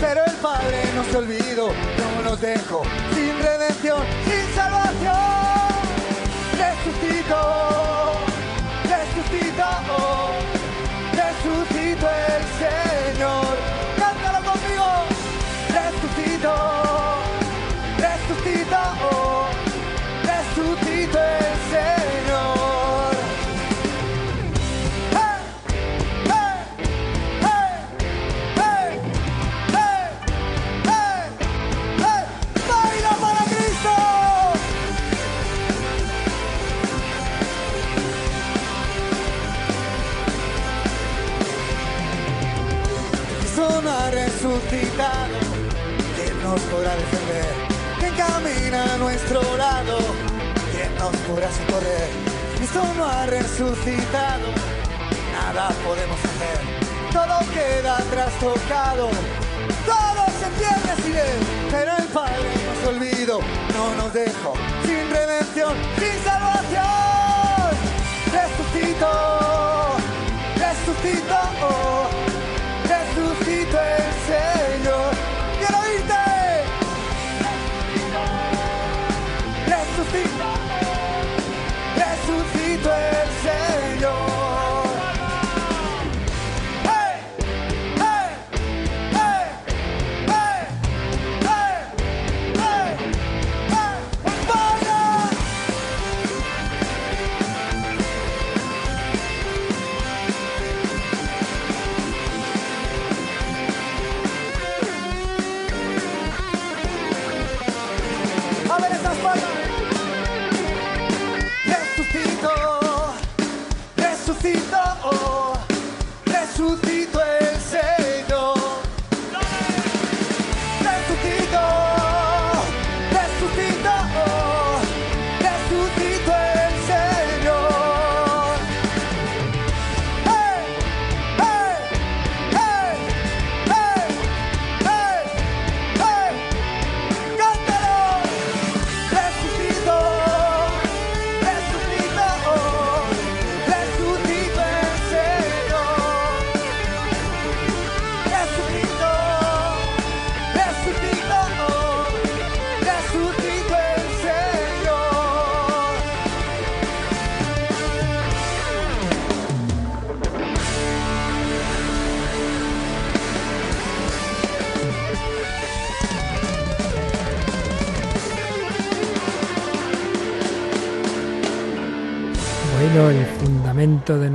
Pero 0.01 0.25
el 0.25 0.33
Padre 0.37 0.83
no 0.95 1.05
se 1.05 1.17
olvidó. 1.19 1.69
No 1.69 2.23
nos 2.23 2.41
dejó 2.41 2.83
sin 3.15 3.39
redención, 3.39 4.03
sin 4.25 4.55
salvación. 4.55 5.15
Resucitó, 6.59 8.13
resucitó. 8.85 9.71
Resucitó 11.13 12.09
el 12.09 12.43
Señor. 12.59 12.90
A 48.75 48.97
nuestro 48.99 49.43
lado? 49.57 49.99
¿Quién 50.73 50.95
nos 50.97 51.17
podrá 51.27 51.51
socorrer? 51.51 52.09
Cristo 52.57 52.83
no 52.97 53.05
ha 53.05 53.27
resucitado, 53.27 54.47
nada 55.33 55.71
podemos 55.85 56.19
hacer. 56.19 56.59
Todo 57.13 57.39
queda 57.53 57.97
trastocado, 58.11 59.11
todo 59.87 60.23
se 60.39 60.47
pierde 60.59 61.03
sin 61.03 61.17
él. 61.17 61.41
Pero 61.71 61.97
el 61.97 62.05
Padre 62.09 62.49
nos 62.67 62.89
olvidó, 62.89 63.41
no 63.75 63.95
nos 63.97 64.13
dejó 64.13 64.55
sin 64.85 65.11
redención, 65.11 65.75
sin 65.99 66.25
salvación. 66.25 67.71
Resucitó, 68.33 69.97
resucitó, 70.57 71.41
resucitó 72.89 73.79
el 73.81 74.13
Señor. 74.27 74.60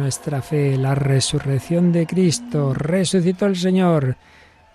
Nuestra 0.05 0.43
fe, 0.43 0.77
la 0.77 0.93
resurrección 0.93 1.91
de 1.91 2.05
Cristo, 2.05 2.75
resucitó 2.75 3.47
el 3.47 3.55
Señor. 3.55 4.15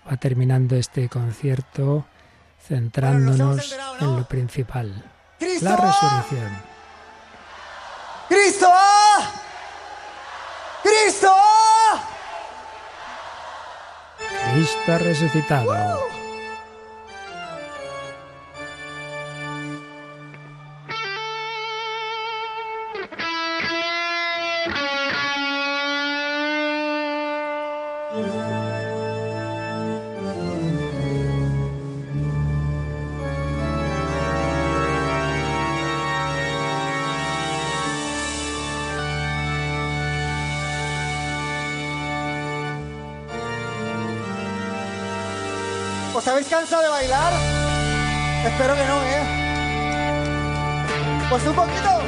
Va 0.05 0.17
terminando 0.17 0.75
este 0.75 1.07
concierto 1.07 2.05
centrándonos 2.61 3.73
en 4.01 4.17
lo 4.17 4.27
principal, 4.27 4.91
la 5.61 5.77
resurrección. 5.77 6.51
¡Cristo! 8.27 8.67
¡Cristo! 10.83 11.33
Cristo 14.51 14.91
ha 14.91 14.97
resucitado. 14.97 16.20
¿Os 46.21 46.27
cansado 46.45 46.83
de 46.83 46.89
bailar? 46.89 47.33
Espero 48.45 48.75
que 48.75 48.85
no, 48.85 49.03
¿eh? 49.03 49.23
Pues 51.31 51.47
un 51.47 51.55
poquito. 51.55 52.00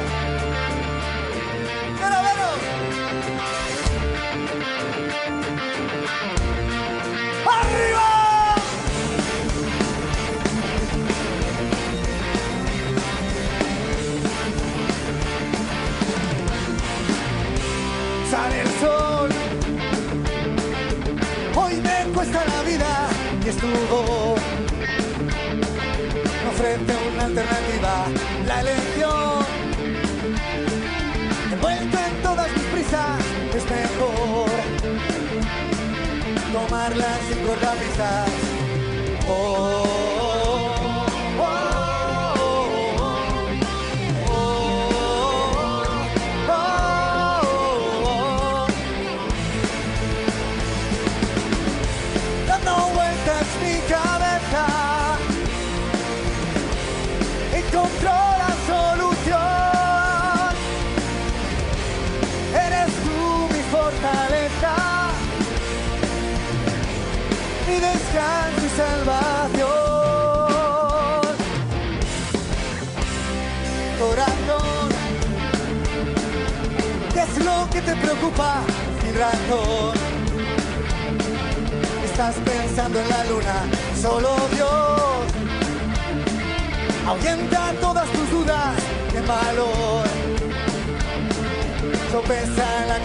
Y 23.64 23.72
estuvo 23.72 24.34
no 26.44 26.52
a 26.92 27.14
una 27.14 27.24
alternativa 27.24 28.06
la 28.46 28.60
elección. 28.60 29.46
Envuelto 31.52 31.98
en 31.98 32.22
todas 32.22 32.50
mis 32.52 32.64
prisas 32.64 33.20
es 33.54 33.64
mejor 33.70 34.50
tomarlas 36.52 37.18
sin 37.28 37.44
oh, 37.44 38.26
oh, 39.28 39.83
salvación. 68.76 69.68
Corazón, 74.00 74.88
¿qué 77.12 77.20
es 77.20 77.44
lo 77.44 77.68
que 77.70 77.80
te 77.80 77.96
preocupa 77.96 78.62
sin 79.00 79.14
razón? 79.18 79.94
estás 82.04 82.36
pensando 82.44 83.00
en 83.00 83.08
la 83.08 83.24
luna, 83.24 83.56
solo 84.00 84.36
Dios 84.52 85.04
ahuyenta 87.06 87.72
todas 87.80 88.08
tus 88.10 88.30
dudas 88.30 88.74
de 89.12 89.20
valor. 89.22 90.04
Sopesa 92.12 92.82
en 92.82 92.88
la 92.88 92.98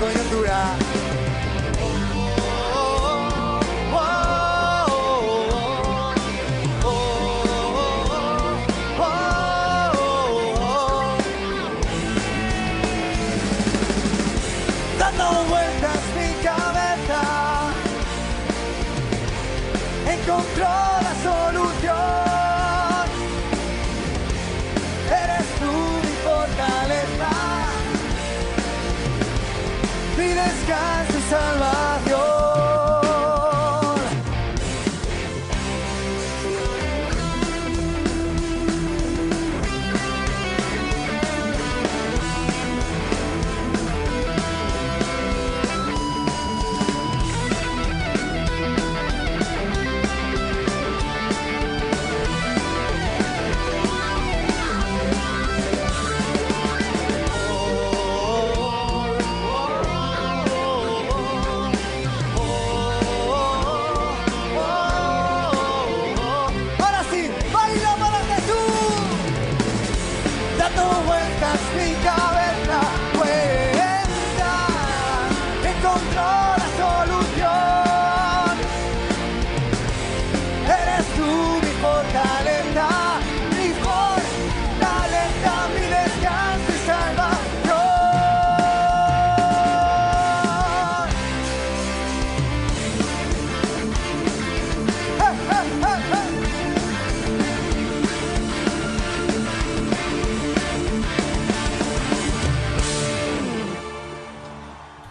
mi 30.70 30.76
descanso 30.76 31.66
y 31.66 31.69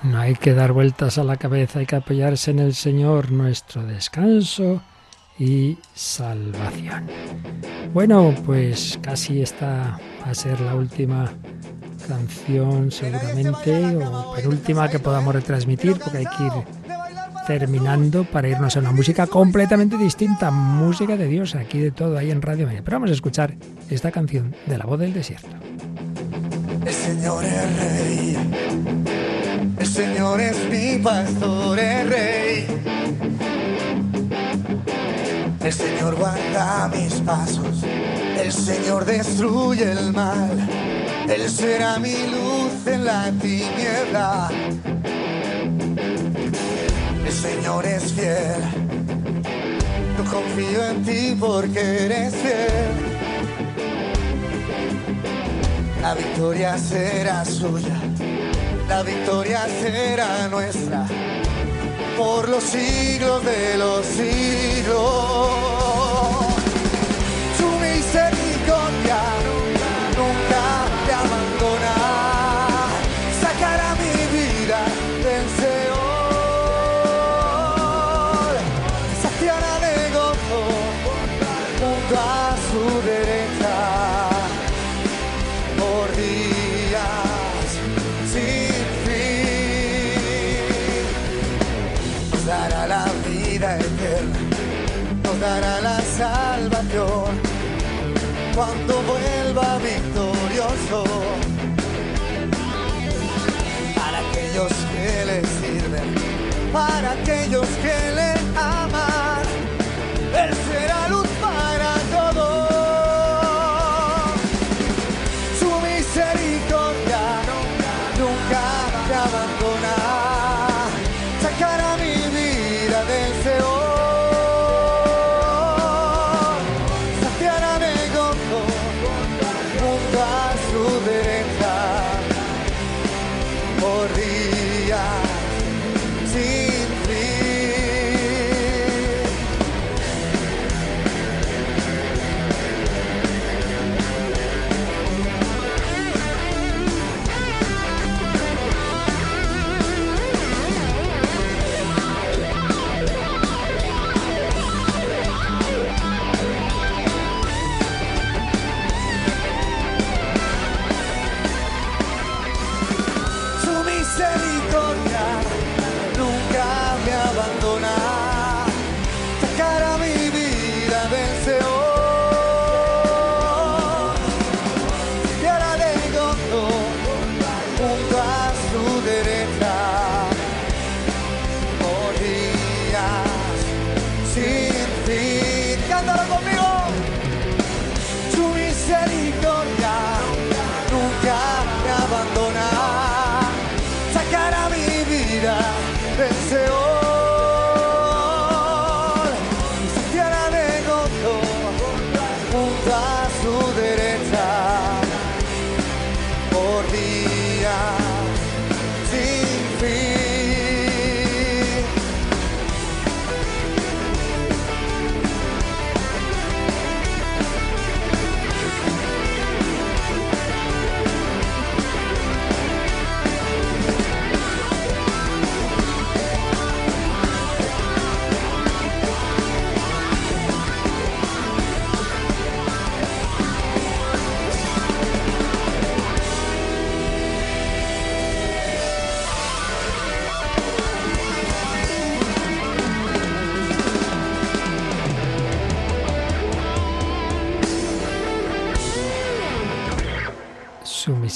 No 0.02 0.18
hay 0.18 0.34
que 0.34 0.54
dar 0.54 0.72
vueltas 0.72 1.18
a 1.18 1.24
la 1.24 1.36
cabeza, 1.36 1.80
hay 1.80 1.86
que 1.86 1.96
apoyarse 1.96 2.52
en 2.52 2.60
el 2.60 2.74
Señor, 2.74 3.32
nuestro 3.32 3.84
descanso 3.84 4.80
y 5.38 5.78
salvación. 5.94 7.06
Bueno, 7.92 8.34
pues 8.46 8.98
casi 9.02 9.42
esta 9.42 9.98
va 10.24 10.30
a 10.30 10.34
ser 10.34 10.60
la 10.60 10.74
última 10.74 11.32
canción 12.06 12.90
seguramente, 12.90 13.96
o 13.96 14.34
penúltima 14.34 14.88
que 14.88 14.98
podamos 14.98 15.34
retransmitir, 15.34 15.98
porque 15.98 16.18
hay 16.18 16.26
que 16.26 16.44
ir 16.44 16.52
terminando 17.46 18.24
para 18.24 18.48
irnos 18.48 18.76
a 18.76 18.80
una 18.80 18.92
música 18.92 19.26
completamente 19.26 19.96
distinta, 19.96 20.50
música 20.50 21.16
de 21.16 21.26
Dios, 21.26 21.54
aquí 21.54 21.78
de 21.78 21.90
todo, 21.90 22.18
ahí 22.18 22.30
en 22.30 22.42
Radio 22.42 22.66
María. 22.66 22.82
Pero 22.84 22.96
vamos 22.96 23.10
a 23.10 23.14
escuchar 23.14 23.54
esta 23.90 24.12
canción 24.12 24.54
de 24.66 24.78
La 24.78 24.84
Voz 24.84 25.00
del 25.00 25.12
Desierto. 25.12 25.48
El 26.84 26.92
Señor 26.92 27.44
es 27.44 27.76
rey. 27.78 28.97
El 29.88 29.94
Señor 29.94 30.38
es 30.38 30.56
mi 30.68 30.98
pastor, 30.98 31.78
es 31.78 32.08
rey. 32.10 32.66
El 35.64 35.72
Señor 35.72 36.14
guarda 36.14 36.88
mis 36.88 37.14
pasos, 37.14 37.82
el 38.38 38.52
Señor 38.52 39.06
destruye 39.06 39.90
el 39.90 40.12
mal. 40.12 40.68
Él 41.26 41.48
será 41.48 41.98
mi 41.98 42.12
luz 42.12 42.86
en 42.86 43.06
la 43.06 43.32
tiniebla. 43.40 44.50
El 47.26 47.32
Señor 47.32 47.86
es 47.86 48.12
fiel. 48.12 48.62
Yo 50.18 50.24
confío 50.30 50.84
en 50.90 51.02
ti 51.02 51.36
porque 51.40 52.04
eres 52.04 52.34
fiel. 52.34 52.92
La 56.02 56.14
victoria 56.14 56.76
será 56.76 57.42
suya. 57.46 58.17
La 58.88 59.02
victoria 59.02 59.66
será 59.82 60.48
nuestra 60.48 61.06
por 62.16 62.48
los 62.48 62.64
siglos 62.64 63.44
de 63.44 63.76
los 63.76 64.06
siglos. 64.06 65.87
Cuando 98.58 99.00
vuelva 99.02 99.78
victorioso. 99.78 101.04
Para 103.94 104.18
aquellos 104.18 104.72
que 104.92 105.24
le 105.26 105.38
sirven, 105.58 106.14
para 106.72 107.12
aquellos 107.12 107.68
que 107.84 107.96
le 108.16 108.32
aman, 108.58 109.07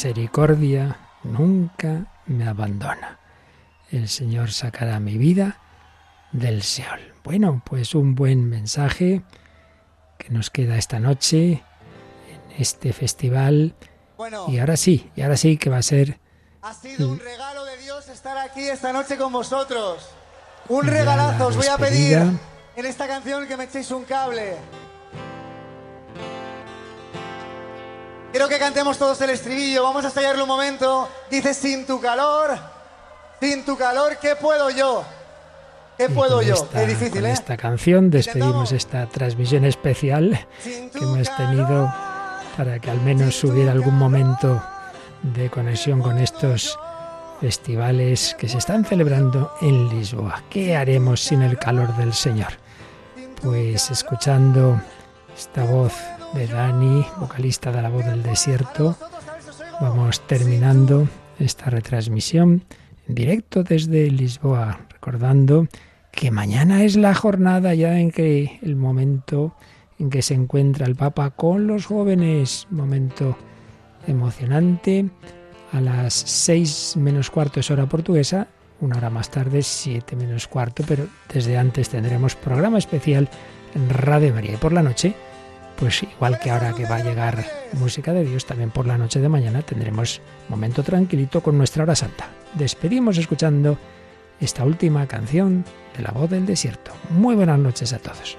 misericordia 0.02 0.96
nunca 1.22 2.06
me 2.26 2.48
abandona. 2.48 3.20
El 3.92 4.08
Señor 4.08 4.50
sacará 4.50 4.98
mi 4.98 5.16
vida 5.16 5.60
del 6.32 6.64
Seol. 6.64 7.14
Bueno, 7.22 7.62
pues 7.64 7.94
un 7.94 8.16
buen 8.16 8.48
mensaje 8.48 9.22
que 10.18 10.30
nos 10.30 10.50
queda 10.50 10.76
esta 10.76 10.98
noche 10.98 11.52
en 11.52 12.60
este 12.60 12.92
festival. 12.92 13.76
Bueno, 14.16 14.46
Y 14.48 14.58
ahora 14.58 14.76
sí, 14.76 15.08
y 15.14 15.22
ahora 15.22 15.36
sí 15.36 15.56
que 15.56 15.70
va 15.70 15.76
a 15.76 15.82
ser 15.82 16.18
ha 16.62 16.74
sido 16.74 17.08
un 17.08 17.20
regalo 17.20 17.64
de 17.64 17.76
Dios 17.76 18.08
estar 18.08 18.36
aquí 18.38 18.62
esta 18.62 18.92
noche 18.92 19.16
con 19.16 19.32
vosotros. 19.32 20.08
Un 20.68 20.84
regalazo. 20.84 21.38
la 21.38 21.46
Os 21.46 21.56
voy 21.56 21.68
a 21.68 21.78
pedir 21.78 22.18
en 22.74 22.86
esta 22.86 23.06
canción 23.06 23.46
que 23.46 23.56
me 23.56 23.64
echéis 23.64 23.92
un 23.92 24.02
cable. 24.02 24.56
Quiero 28.32 28.48
que 28.48 28.58
cantemos 28.58 28.98
todos 28.98 29.20
el 29.20 29.30
estribillo. 29.30 29.82
Vamos 29.84 30.04
a 30.04 30.08
ensayarlo 30.08 30.42
un 30.44 30.48
momento. 30.48 31.08
Dice, 31.30 31.52
sin 31.54 31.86
tu 31.86 32.00
calor, 32.00 32.58
sin 33.40 33.64
tu 33.64 33.76
calor, 33.76 34.16
¿qué 34.20 34.36
puedo 34.36 34.70
yo? 34.70 35.04
¿Qué 35.98 36.08
puedo 36.08 36.36
con 36.38 36.46
yo? 36.46 36.54
esta- 36.54 36.80
Qué 36.80 36.86
difícil, 36.86 37.20
con 37.20 37.26
¿eh? 37.26 37.32
esta 37.32 37.56
canción 37.58 38.10
despedimos 38.10 38.72
esta 38.72 39.06
transmisión 39.06 39.64
especial 39.66 40.46
que 40.64 40.98
hemos 40.98 41.36
tenido 41.36 41.92
para 42.56 42.78
que 42.78 42.90
al 42.90 43.00
menos 43.02 43.44
hubiera 43.44 43.72
algún 43.72 43.96
momento 43.98 44.62
de 45.22 45.50
conexión 45.50 46.00
con 46.00 46.18
estos 46.18 46.78
festivales 47.40 48.34
que 48.38 48.48
se 48.48 48.58
están 48.58 48.84
celebrando 48.84 49.52
en 49.60 49.88
Lisboa. 49.90 50.42
¿Qué 50.48 50.74
haremos 50.74 51.20
sin 51.20 51.42
el 51.42 51.58
calor 51.58 51.94
del 51.96 52.14
Señor? 52.14 52.52
Pues 53.42 53.90
escuchando 53.90 54.80
esta 55.36 55.64
voz 55.64 55.92
de 56.34 56.46
Dani, 56.46 57.04
vocalista 57.18 57.70
de 57.72 57.82
La 57.82 57.88
Voz 57.88 58.04
del 58.04 58.22
Desierto, 58.22 58.96
vamos 59.80 60.26
terminando 60.26 61.08
esta 61.38 61.70
retransmisión 61.70 62.64
en 63.08 63.14
directo 63.14 63.62
desde 63.62 64.10
Lisboa, 64.10 64.80
recordando 64.90 65.66
que 66.10 66.30
mañana 66.30 66.84
es 66.84 66.96
la 66.96 67.14
jornada 67.14 67.74
ya 67.74 67.98
en 67.98 68.10
que 68.10 68.58
el 68.62 68.76
momento 68.76 69.54
en 69.98 70.10
que 70.10 70.22
se 70.22 70.34
encuentra 70.34 70.86
el 70.86 70.96
Papa 70.96 71.30
con 71.30 71.66
los 71.66 71.86
jóvenes, 71.86 72.66
momento 72.70 73.36
emocionante, 74.06 75.10
a 75.72 75.80
las 75.80 76.14
seis 76.14 76.94
menos 76.96 77.30
cuarto 77.30 77.60
es 77.60 77.70
hora 77.70 77.86
portuguesa, 77.86 78.48
una 78.80 78.96
hora 78.96 79.10
más 79.10 79.30
tarde, 79.30 79.62
siete 79.62 80.16
menos 80.16 80.48
cuarto, 80.48 80.82
pero 80.86 81.06
desde 81.32 81.56
antes 81.56 81.88
tendremos 81.88 82.34
programa 82.36 82.78
especial 82.78 83.28
en 83.74 83.88
Radio 83.88 84.34
María. 84.34 84.54
Y 84.54 84.56
por 84.56 84.72
la 84.72 84.82
noche, 84.82 85.14
pues 85.82 86.00
igual 86.04 86.38
que 86.38 86.48
ahora 86.48 86.72
que 86.74 86.86
va 86.86 86.94
a 86.94 87.02
llegar 87.02 87.44
música 87.72 88.12
de 88.12 88.24
Dios, 88.24 88.46
también 88.46 88.70
por 88.70 88.86
la 88.86 88.96
noche 88.96 89.18
de 89.18 89.28
mañana 89.28 89.62
tendremos 89.62 90.20
momento 90.48 90.84
tranquilito 90.84 91.42
con 91.42 91.58
nuestra 91.58 91.82
hora 91.82 91.96
santa. 91.96 92.28
Despedimos 92.54 93.18
escuchando 93.18 93.76
esta 94.38 94.64
última 94.64 95.08
canción 95.08 95.64
de 95.96 96.04
la 96.04 96.12
voz 96.12 96.30
del 96.30 96.46
desierto. 96.46 96.92
Muy 97.10 97.34
buenas 97.34 97.58
noches 97.58 97.92
a 97.92 97.98
todos. 97.98 98.38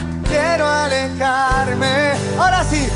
quiero 0.31 0.67
alejarme. 0.67 2.13
Ahora 2.39 2.63
sí, 2.63 2.87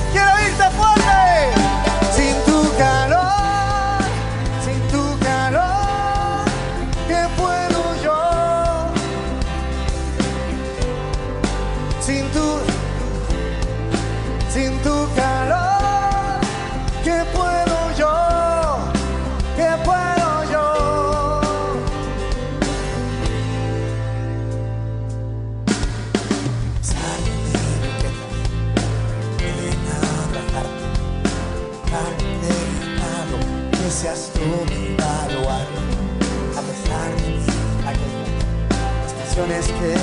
canciones 39.25 39.67
que 39.67 39.93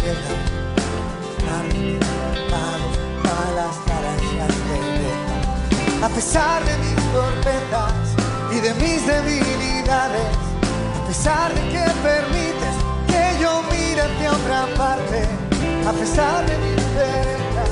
quedan 0.00 0.40
a 3.24 3.50
las 3.54 3.76
caras 3.86 4.18
que 4.20 6.04
A 6.04 6.08
pesar 6.08 6.64
de 6.64 6.74
mis 6.78 6.96
tormentas 7.12 7.92
y 8.52 8.60
de 8.60 8.72
mis 8.74 9.06
debilidades, 9.06 10.32
a 10.98 11.06
pesar 11.06 11.54
de 11.54 11.60
que 11.72 11.84
permites 12.02 12.76
que 13.06 13.24
yo 13.42 13.62
mire 13.70 14.00
hacia 14.00 14.32
otra 14.32 14.66
parte, 14.76 15.26
a 15.86 15.92
pesar 15.92 16.46
de 16.46 16.56
mis 16.58 16.82
penas, 16.96 17.70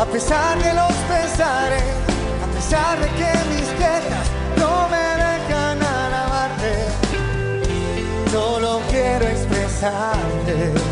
a 0.00 0.04
pesar 0.04 0.58
de 0.58 0.74
los 0.74 0.94
pesares, 1.08 1.84
a 2.42 2.46
pesar 2.54 3.00
de 3.00 3.08
que 3.18 3.30
mis 3.54 3.68
quejas 3.78 4.21
time. 9.82 10.91